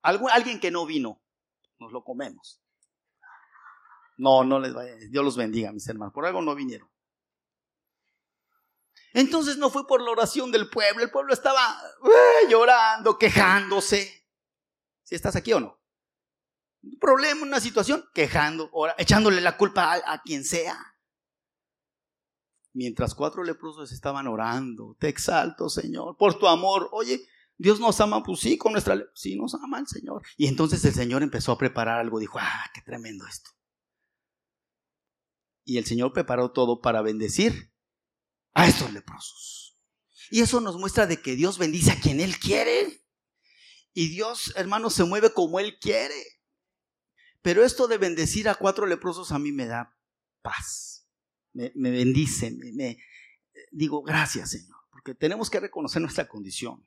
[0.01, 1.22] alguien que no vino,
[1.78, 2.61] nos lo comemos.
[4.20, 4.95] No, no les vaya.
[5.09, 6.13] Dios los bendiga, mis hermanos.
[6.13, 6.89] Por algo no vinieron.
[9.13, 11.01] Entonces no fue por la oración del pueblo.
[11.01, 11.61] El pueblo estaba
[12.03, 14.28] eh, llorando, quejándose.
[15.03, 15.80] Si estás aquí o no.
[16.84, 20.78] Un problema, una situación, quejando, echándole la culpa a, a quien sea.
[22.74, 26.89] Mientras cuatro leprosos estaban orando, te exalto, Señor, por tu amor.
[26.91, 27.26] Oye,
[27.57, 29.01] Dios nos ama, pues sí, con nuestra...
[29.13, 30.24] Sí, nos ama el Señor.
[30.36, 32.20] Y entonces el Señor empezó a preparar algo.
[32.20, 33.51] Dijo, ah, qué tremendo esto
[35.70, 37.72] y el Señor preparó todo para bendecir
[38.53, 39.78] a estos leprosos.
[40.32, 43.05] Y eso nos muestra de que Dios bendice a quien Él quiere.
[43.93, 46.15] Y Dios, hermanos, se mueve como Él quiere.
[47.43, 49.95] Pero esto de bendecir a cuatro leprosos a mí me da
[50.41, 51.07] paz.
[51.53, 52.49] Me, bendice.
[52.49, 52.97] me,
[53.72, 54.78] digo, gracias Señor.
[54.89, 56.84] Porque tenemos que reconocer nuestra condición.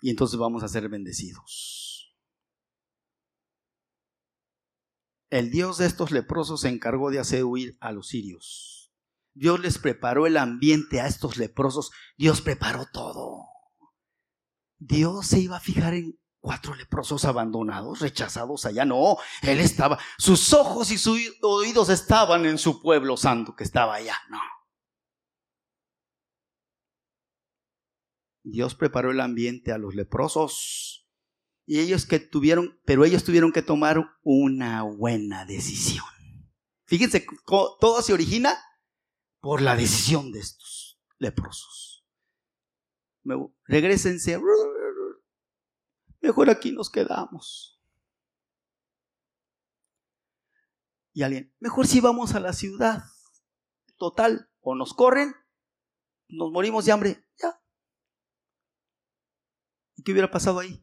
[0.00, 1.87] Y entonces vamos a ser bendecidos.
[5.30, 8.92] El Dios de estos leprosos se encargó de hacer huir a los sirios.
[9.34, 11.90] Dios les preparó el ambiente a estos leprosos.
[12.16, 13.44] Dios preparó todo.
[14.78, 18.84] Dios se iba a fijar en cuatro leprosos abandonados, rechazados allá.
[18.84, 23.94] No, Él estaba, sus ojos y sus oídos estaban en su pueblo santo que estaba
[23.96, 24.16] allá.
[24.30, 24.40] No.
[28.44, 30.87] Dios preparó el ambiente a los leprosos
[31.68, 36.06] y ellos que tuvieron, pero ellos tuvieron que tomar una buena decisión.
[36.86, 38.58] Fíjense, todo se origina
[39.40, 42.06] por la decisión de estos leprosos.
[43.66, 44.40] Regrésense.
[46.22, 47.78] Mejor aquí nos quedamos.
[51.12, 53.04] Y alguien, mejor si vamos a la ciudad.
[53.98, 55.34] Total, o nos corren,
[56.28, 57.26] nos morimos de hambre.
[57.36, 57.60] Ya.
[59.96, 60.82] ¿Y qué hubiera pasado ahí?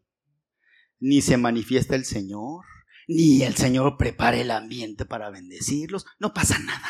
[1.00, 2.66] Ni se manifiesta el Señor,
[3.08, 6.90] ni el Señor prepara el ambiente para bendecirlos, no pasa nada.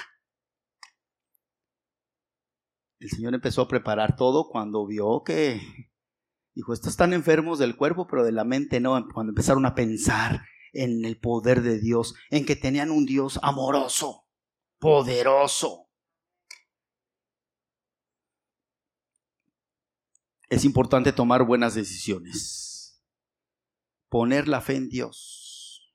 [3.00, 5.62] El Señor empezó a preparar todo cuando vio que,
[6.54, 10.42] dijo, estos están enfermos del cuerpo, pero de la mente no, cuando empezaron a pensar
[10.72, 14.28] en el poder de Dios, en que tenían un Dios amoroso,
[14.80, 15.90] poderoso.
[20.50, 22.75] Es importante tomar buenas decisiones
[24.16, 25.94] poner la fe en Dios,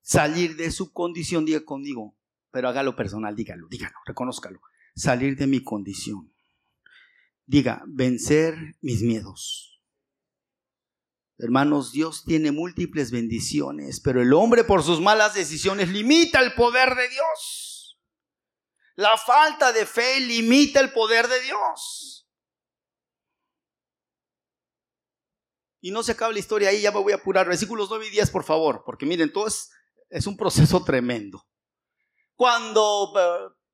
[0.00, 2.16] salir de su condición, diga conmigo,
[2.52, 4.60] pero hágalo personal, dígalo, dígalo, reconózcalo,
[4.94, 6.32] salir de mi condición.
[7.44, 9.82] Diga, vencer mis miedos.
[11.36, 16.94] Hermanos, Dios tiene múltiples bendiciones, pero el hombre por sus malas decisiones limita el poder
[16.94, 18.00] de Dios.
[18.94, 22.13] La falta de fe limita el poder de Dios.
[25.84, 27.46] Y no se acaba la historia ahí, ya me voy a apurar.
[27.46, 29.70] Versículos 9 y 10, por favor, porque miren, todo es,
[30.08, 31.46] es un proceso tremendo.
[32.34, 33.12] Cuando,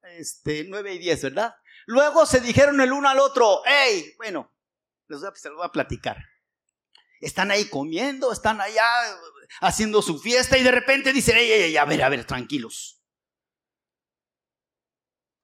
[0.02, 1.54] eh, este, 9 y 10, ¿verdad?
[1.86, 4.52] Luego se dijeron el uno al otro, hey, bueno,
[5.06, 6.16] les voy a, les voy a platicar.
[7.20, 8.84] Están ahí comiendo, están allá
[9.60, 13.04] haciendo su fiesta y de repente dicen, hey, hey, hey, a ver, a ver, tranquilos.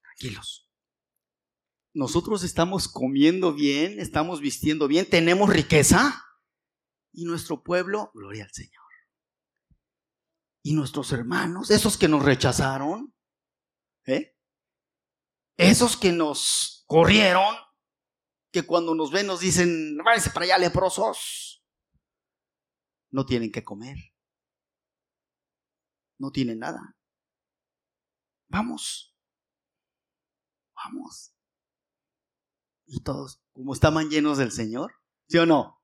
[0.02, 0.68] Tranquilos.
[1.94, 6.24] Nosotros estamos comiendo bien, estamos vistiendo bien, tenemos riqueza
[7.16, 8.84] y nuestro pueblo, gloria al Señor.
[10.62, 13.14] Y nuestros hermanos, esos que nos rechazaron,
[14.04, 14.36] ¿eh?
[15.56, 17.56] esos que nos corrieron,
[18.52, 21.64] que cuando nos ven nos dicen, váyanse para allá leprosos,
[23.10, 23.96] no tienen que comer,
[26.18, 26.98] no tienen nada.
[28.48, 29.16] Vamos,
[30.74, 31.34] vamos.
[32.84, 35.75] Y todos, como estaban llenos del Señor, ¿sí o no?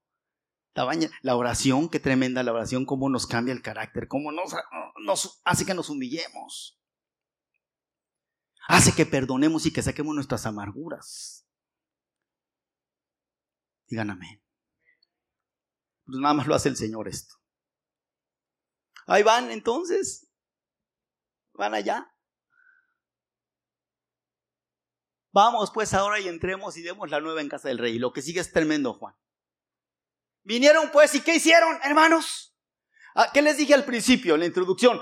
[0.75, 4.55] La oración, qué tremenda la oración, cómo nos cambia el carácter, cómo nos,
[5.05, 6.79] nos hace que nos humillemos.
[8.69, 11.47] Hace que perdonemos y que saquemos nuestras amarguras.
[13.89, 14.43] Digan amén.
[16.07, 17.35] Pues nada más lo hace el Señor esto.
[19.07, 20.31] Ahí van entonces.
[21.53, 22.09] Van allá.
[25.33, 27.99] Vamos pues ahora y entremos y demos la nueva en casa del rey.
[27.99, 29.15] Lo que sigue es tremendo, Juan.
[30.45, 32.55] Vinieron pues y ¿qué hicieron, hermanos?
[33.15, 35.01] Ah, ¿Qué les dije al principio, en la introducción?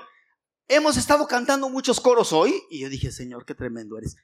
[0.68, 4.16] Hemos estado cantando muchos coros hoy y yo dije, Señor, qué tremendo eres.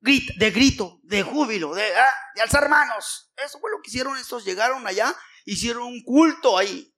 [0.00, 3.32] de grito, de júbilo, de, ah, de alzar manos.
[3.36, 4.44] Eso fue lo que hicieron estos.
[4.44, 5.14] Llegaron allá,
[5.44, 6.94] hicieron un culto ahí.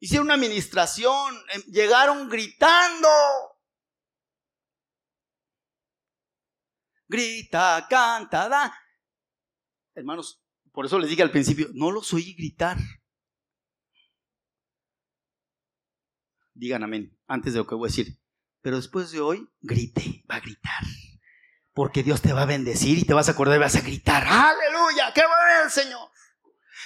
[0.00, 3.08] Hicieron una administración, em, llegaron gritando.
[7.08, 8.78] Grita, canta, da.
[9.94, 10.42] Hermanos,
[10.78, 12.76] por eso les dije al principio, no los oí gritar.
[16.54, 18.20] Digan amén, antes de lo que voy a decir.
[18.60, 20.84] Pero después de hoy, grite, va a gritar.
[21.72, 24.22] Porque Dios te va a bendecir y te vas a acordar y vas a gritar,
[24.24, 26.10] aleluya, qué bueno el Señor.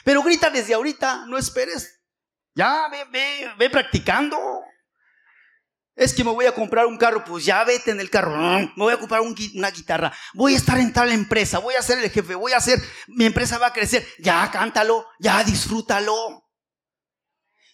[0.06, 2.02] Pero grita desde ahorita, no esperes.
[2.54, 4.38] Ya, ve, ve, ve practicando.
[5.94, 8.34] Es que me voy a comprar un carro, pues ya vete en el carro.
[8.36, 10.12] Me voy a comprar una guitarra.
[10.34, 11.58] Voy a estar en tal empresa.
[11.58, 12.34] Voy a ser el jefe.
[12.34, 14.06] Voy a ser, mi empresa va a crecer.
[14.18, 16.48] Ya cántalo, ya disfrútalo.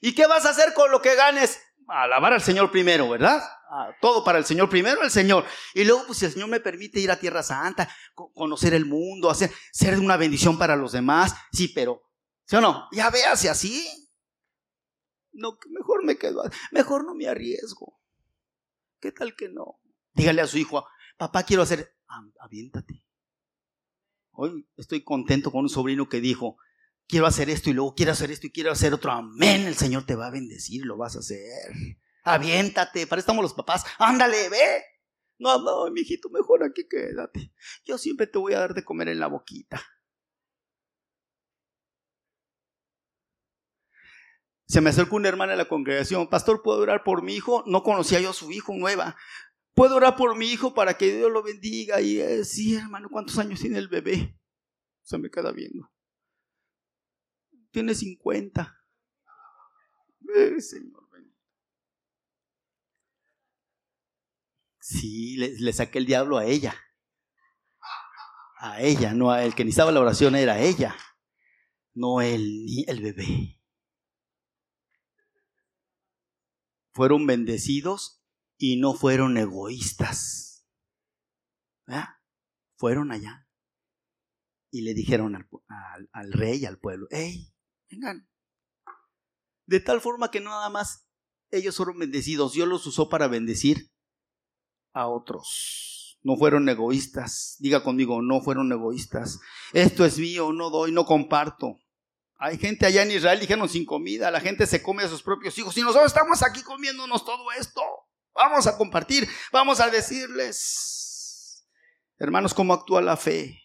[0.01, 1.61] ¿Y qué vas a hacer con lo que ganes?
[1.87, 3.43] Alabar al Señor primero, ¿verdad?
[3.71, 5.45] Ah, todo para el Señor primero, el Señor.
[5.75, 9.31] Y luego, pues si el Señor me permite ir a Tierra Santa, conocer el mundo,
[9.31, 11.35] hacer, ser una bendición para los demás.
[11.53, 12.03] Sí, pero,
[12.47, 12.89] ¿sí o no?
[12.93, 13.87] Ya véase así.
[15.33, 16.43] No, mejor me quedo,
[16.73, 17.98] mejor no me arriesgo.
[19.01, 19.81] ¿Qué tal que no?
[20.13, 20.85] Dígale a su hijo,
[21.17, 21.95] papá, quiero hacer,
[22.41, 23.05] aviéntate.
[24.33, 26.57] Hoy estoy contento con un sobrino que dijo,
[27.07, 29.13] quiero hacer esto y luego quiero hacer esto y quiero hacer otro.
[29.13, 31.73] Amén, el Señor te va a bendecir, lo vas a hacer.
[32.25, 33.85] Aviéntate, para estamos los papás.
[33.99, 34.85] Ándale, ve.
[35.39, 37.53] No, no, mi hijito, mejor aquí quédate.
[37.85, 39.81] Yo siempre te voy a dar de comer en la boquita.
[44.69, 47.65] Se me acercó una hermana de la congregación, pastor, ¿puedo orar por mi hijo?
[47.67, 49.17] No conocía yo a su hijo nueva.
[49.75, 52.01] ¿Puedo orar por mi hijo para que Dios lo bendiga?
[52.03, 54.39] Y eh, sí, hermano, ¿cuántos años tiene el bebé?
[55.03, 55.91] Se me queda viendo.
[57.71, 58.79] Tiene 50.
[60.37, 61.09] Eh, señor.
[64.89, 66.75] Sí, le, saqué el diablo a ella.
[68.57, 69.55] A ella, no a él.
[69.55, 70.97] Que necesitaba la oración era ella,
[71.93, 73.58] no el, el bebé.
[76.99, 78.21] Fueron bendecidos
[78.59, 80.67] y no fueron egoístas.
[82.77, 83.49] Fueron allá
[84.73, 85.49] y le dijeron al,
[86.11, 87.55] al, rey, al pueblo, hey,
[87.89, 88.29] vengan.
[89.67, 91.09] De tal forma que nada más
[91.53, 93.93] ellos fueron bendecidos, Dios los usó para bendecir
[94.93, 96.19] a otros.
[96.23, 97.59] No fueron egoístas.
[97.61, 99.39] Diga conmigo, no fueron egoístas.
[99.73, 101.79] Esto es mío, no doy, no comparto.
[102.39, 105.59] Hay gente allá en Israel, dijeron, sin comida, la gente se come a sus propios
[105.59, 107.83] hijos y nosotros estamos aquí comiéndonos todo esto.
[108.33, 111.67] Vamos a compartir, vamos a decirles,
[112.19, 113.61] hermanos, cómo actúa la fe,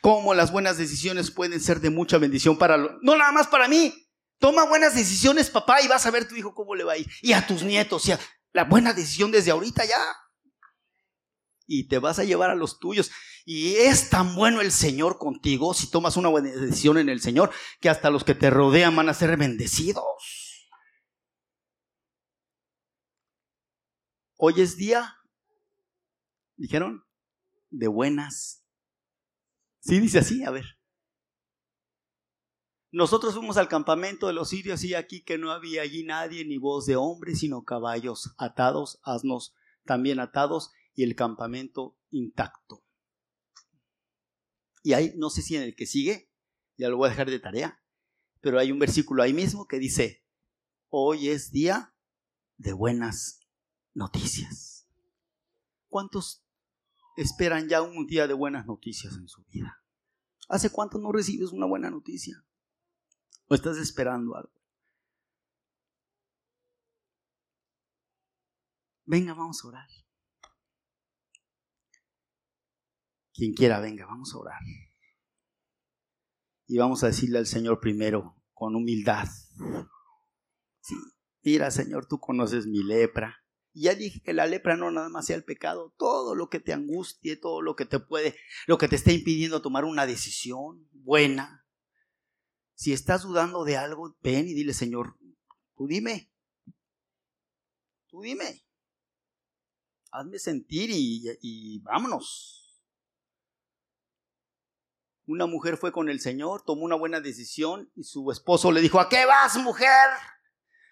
[0.00, 3.94] cómo las buenas decisiones pueden ser de mucha bendición para, no nada más para mí.
[4.40, 7.08] Toma buenas decisiones, papá, y vas a ver tu hijo cómo le va a ir.
[7.22, 8.12] Y a tus nietos, y
[8.52, 10.04] la buena decisión desde ahorita ya
[11.66, 13.10] y te vas a llevar a los tuyos.
[13.44, 17.50] Y es tan bueno el Señor contigo si tomas una buena decisión en el Señor
[17.80, 20.04] que hasta los que te rodean van a ser bendecidos.
[24.36, 25.16] Hoy es día,
[26.56, 27.04] dijeron,
[27.70, 28.64] de buenas.
[29.80, 30.64] Sí, dice así, a ver.
[32.90, 36.58] Nosotros fuimos al campamento de los sirios y aquí que no había allí nadie, ni
[36.58, 42.84] voz de hombre, sino caballos atados, asnos también atados y el campamento intacto.
[44.84, 46.30] Y ahí, no sé si en el que sigue,
[46.76, 47.82] ya lo voy a dejar de tarea,
[48.42, 50.26] pero hay un versículo ahí mismo que dice,
[50.90, 51.96] hoy es día
[52.58, 53.40] de buenas
[53.94, 54.86] noticias.
[55.88, 56.44] ¿Cuántos
[57.16, 59.82] esperan ya un día de buenas noticias en su vida?
[60.50, 62.44] ¿Hace cuánto no recibes una buena noticia?
[63.48, 64.52] ¿O estás esperando algo?
[69.06, 69.88] Venga, vamos a orar.
[73.34, 74.60] Quien quiera, venga, vamos a orar.
[76.66, 79.26] Y vamos a decirle al Señor primero, con humildad.
[80.80, 80.94] Sí,
[81.42, 83.44] mira, Señor, tú conoces mi lepra.
[83.72, 86.72] Ya dije que la lepra no nada más sea el pecado, todo lo que te
[86.72, 88.36] angustie, todo lo que te puede,
[88.68, 91.64] lo que te esté impidiendo tomar una decisión buena,
[92.74, 95.16] si estás dudando de algo, ven y dile, Señor,
[95.76, 96.30] tú dime.
[98.08, 98.64] Tú dime.
[100.12, 102.63] Hazme sentir y, y vámonos.
[105.26, 109.00] Una mujer fue con el Señor, tomó una buena decisión y su esposo le dijo,
[109.00, 110.10] ¿a qué vas, mujer?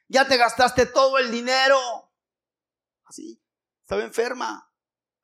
[0.09, 1.79] Ya te gastaste todo el dinero.
[3.05, 3.43] Así,
[3.83, 4.69] estaba enferma.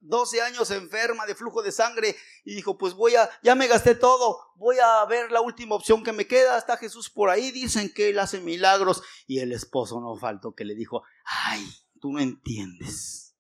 [0.01, 3.95] 12 años enferma de flujo de sangre y dijo, pues voy a, ya me gasté
[3.95, 7.93] todo, voy a ver la última opción que me queda, está Jesús por ahí, dicen
[7.93, 9.03] que él hace milagros.
[9.27, 11.67] Y el esposo no faltó que le dijo, ay,
[12.01, 13.37] tú no entiendes.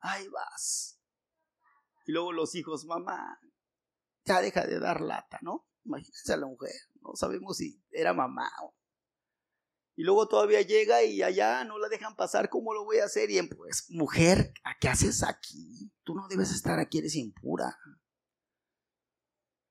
[0.00, 1.00] Ahí vas.
[2.06, 3.38] Y luego los hijos, mamá,
[4.28, 5.66] ya deja de dar lata, ¿no?
[5.84, 8.74] Imagínense a la mujer, no sabemos si era mamá o
[9.98, 13.32] y luego todavía llega y allá no la dejan pasar, ¿cómo lo voy a hacer?
[13.32, 15.90] Y pues, mujer, ¿a qué haces aquí?
[16.04, 17.76] Tú no debes estar aquí, eres impura.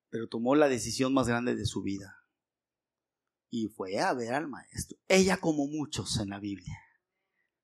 [0.10, 2.14] Pero tomó la decisión más grande de su vida
[3.50, 4.98] y fue a ver al maestro.
[5.08, 6.78] Ella como muchos en la Biblia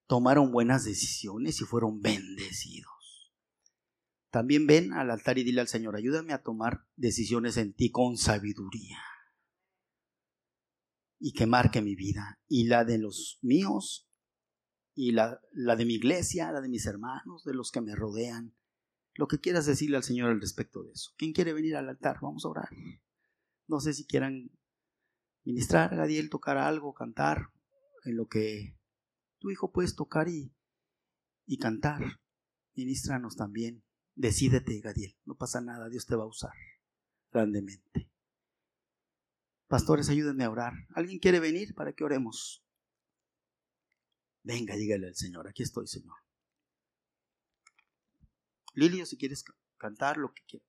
[0.06, 2.93] tomaron buenas decisiones y fueron bendecidos.
[4.34, 8.16] También ven al altar y dile al Señor, ayúdame a tomar decisiones en ti con
[8.16, 8.98] sabiduría
[11.20, 14.10] y que marque mi vida y la de los míos
[14.92, 18.56] y la, la, de mi iglesia, la de mis hermanos, de los que me rodean.
[19.12, 21.12] Lo que quieras decirle al Señor al respecto de eso.
[21.16, 22.18] ¿Quién quiere venir al altar?
[22.20, 22.70] Vamos a orar.
[23.68, 24.50] No sé si quieran
[25.44, 27.52] ministrar, Gadiel, tocar algo, cantar,
[28.04, 28.76] en lo que
[29.38, 30.52] tu hijo puedes tocar y,
[31.46, 32.18] y cantar.
[32.74, 33.83] Ministranos también.
[34.14, 35.16] Decídete, Gadiel.
[35.24, 36.52] No pasa nada, Dios te va a usar
[37.34, 38.08] grandemente.
[39.66, 40.72] Pastores, ayúdenme a orar.
[40.94, 42.64] ¿Alguien quiere venir para que oremos?
[44.44, 46.14] Venga, dígale al Señor, aquí estoy, Señor.
[48.74, 49.44] Lilio, si quieres
[49.78, 50.68] cantar lo que quieras.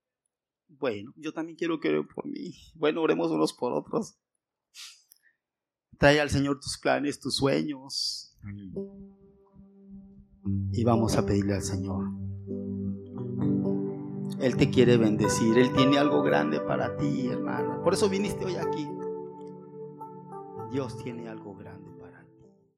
[0.67, 2.55] Bueno, yo también quiero que por mí.
[2.73, 4.17] Bueno, oremos unos por otros.
[5.99, 8.35] Trae al Señor tus planes, tus sueños.
[10.71, 12.24] Y vamos a pedirle al Señor.
[14.39, 15.57] Él te quiere bendecir.
[15.57, 17.81] Él tiene algo grande para ti, hermana.
[17.83, 18.87] Por eso viniste hoy aquí.
[20.71, 21.54] Dios tiene algo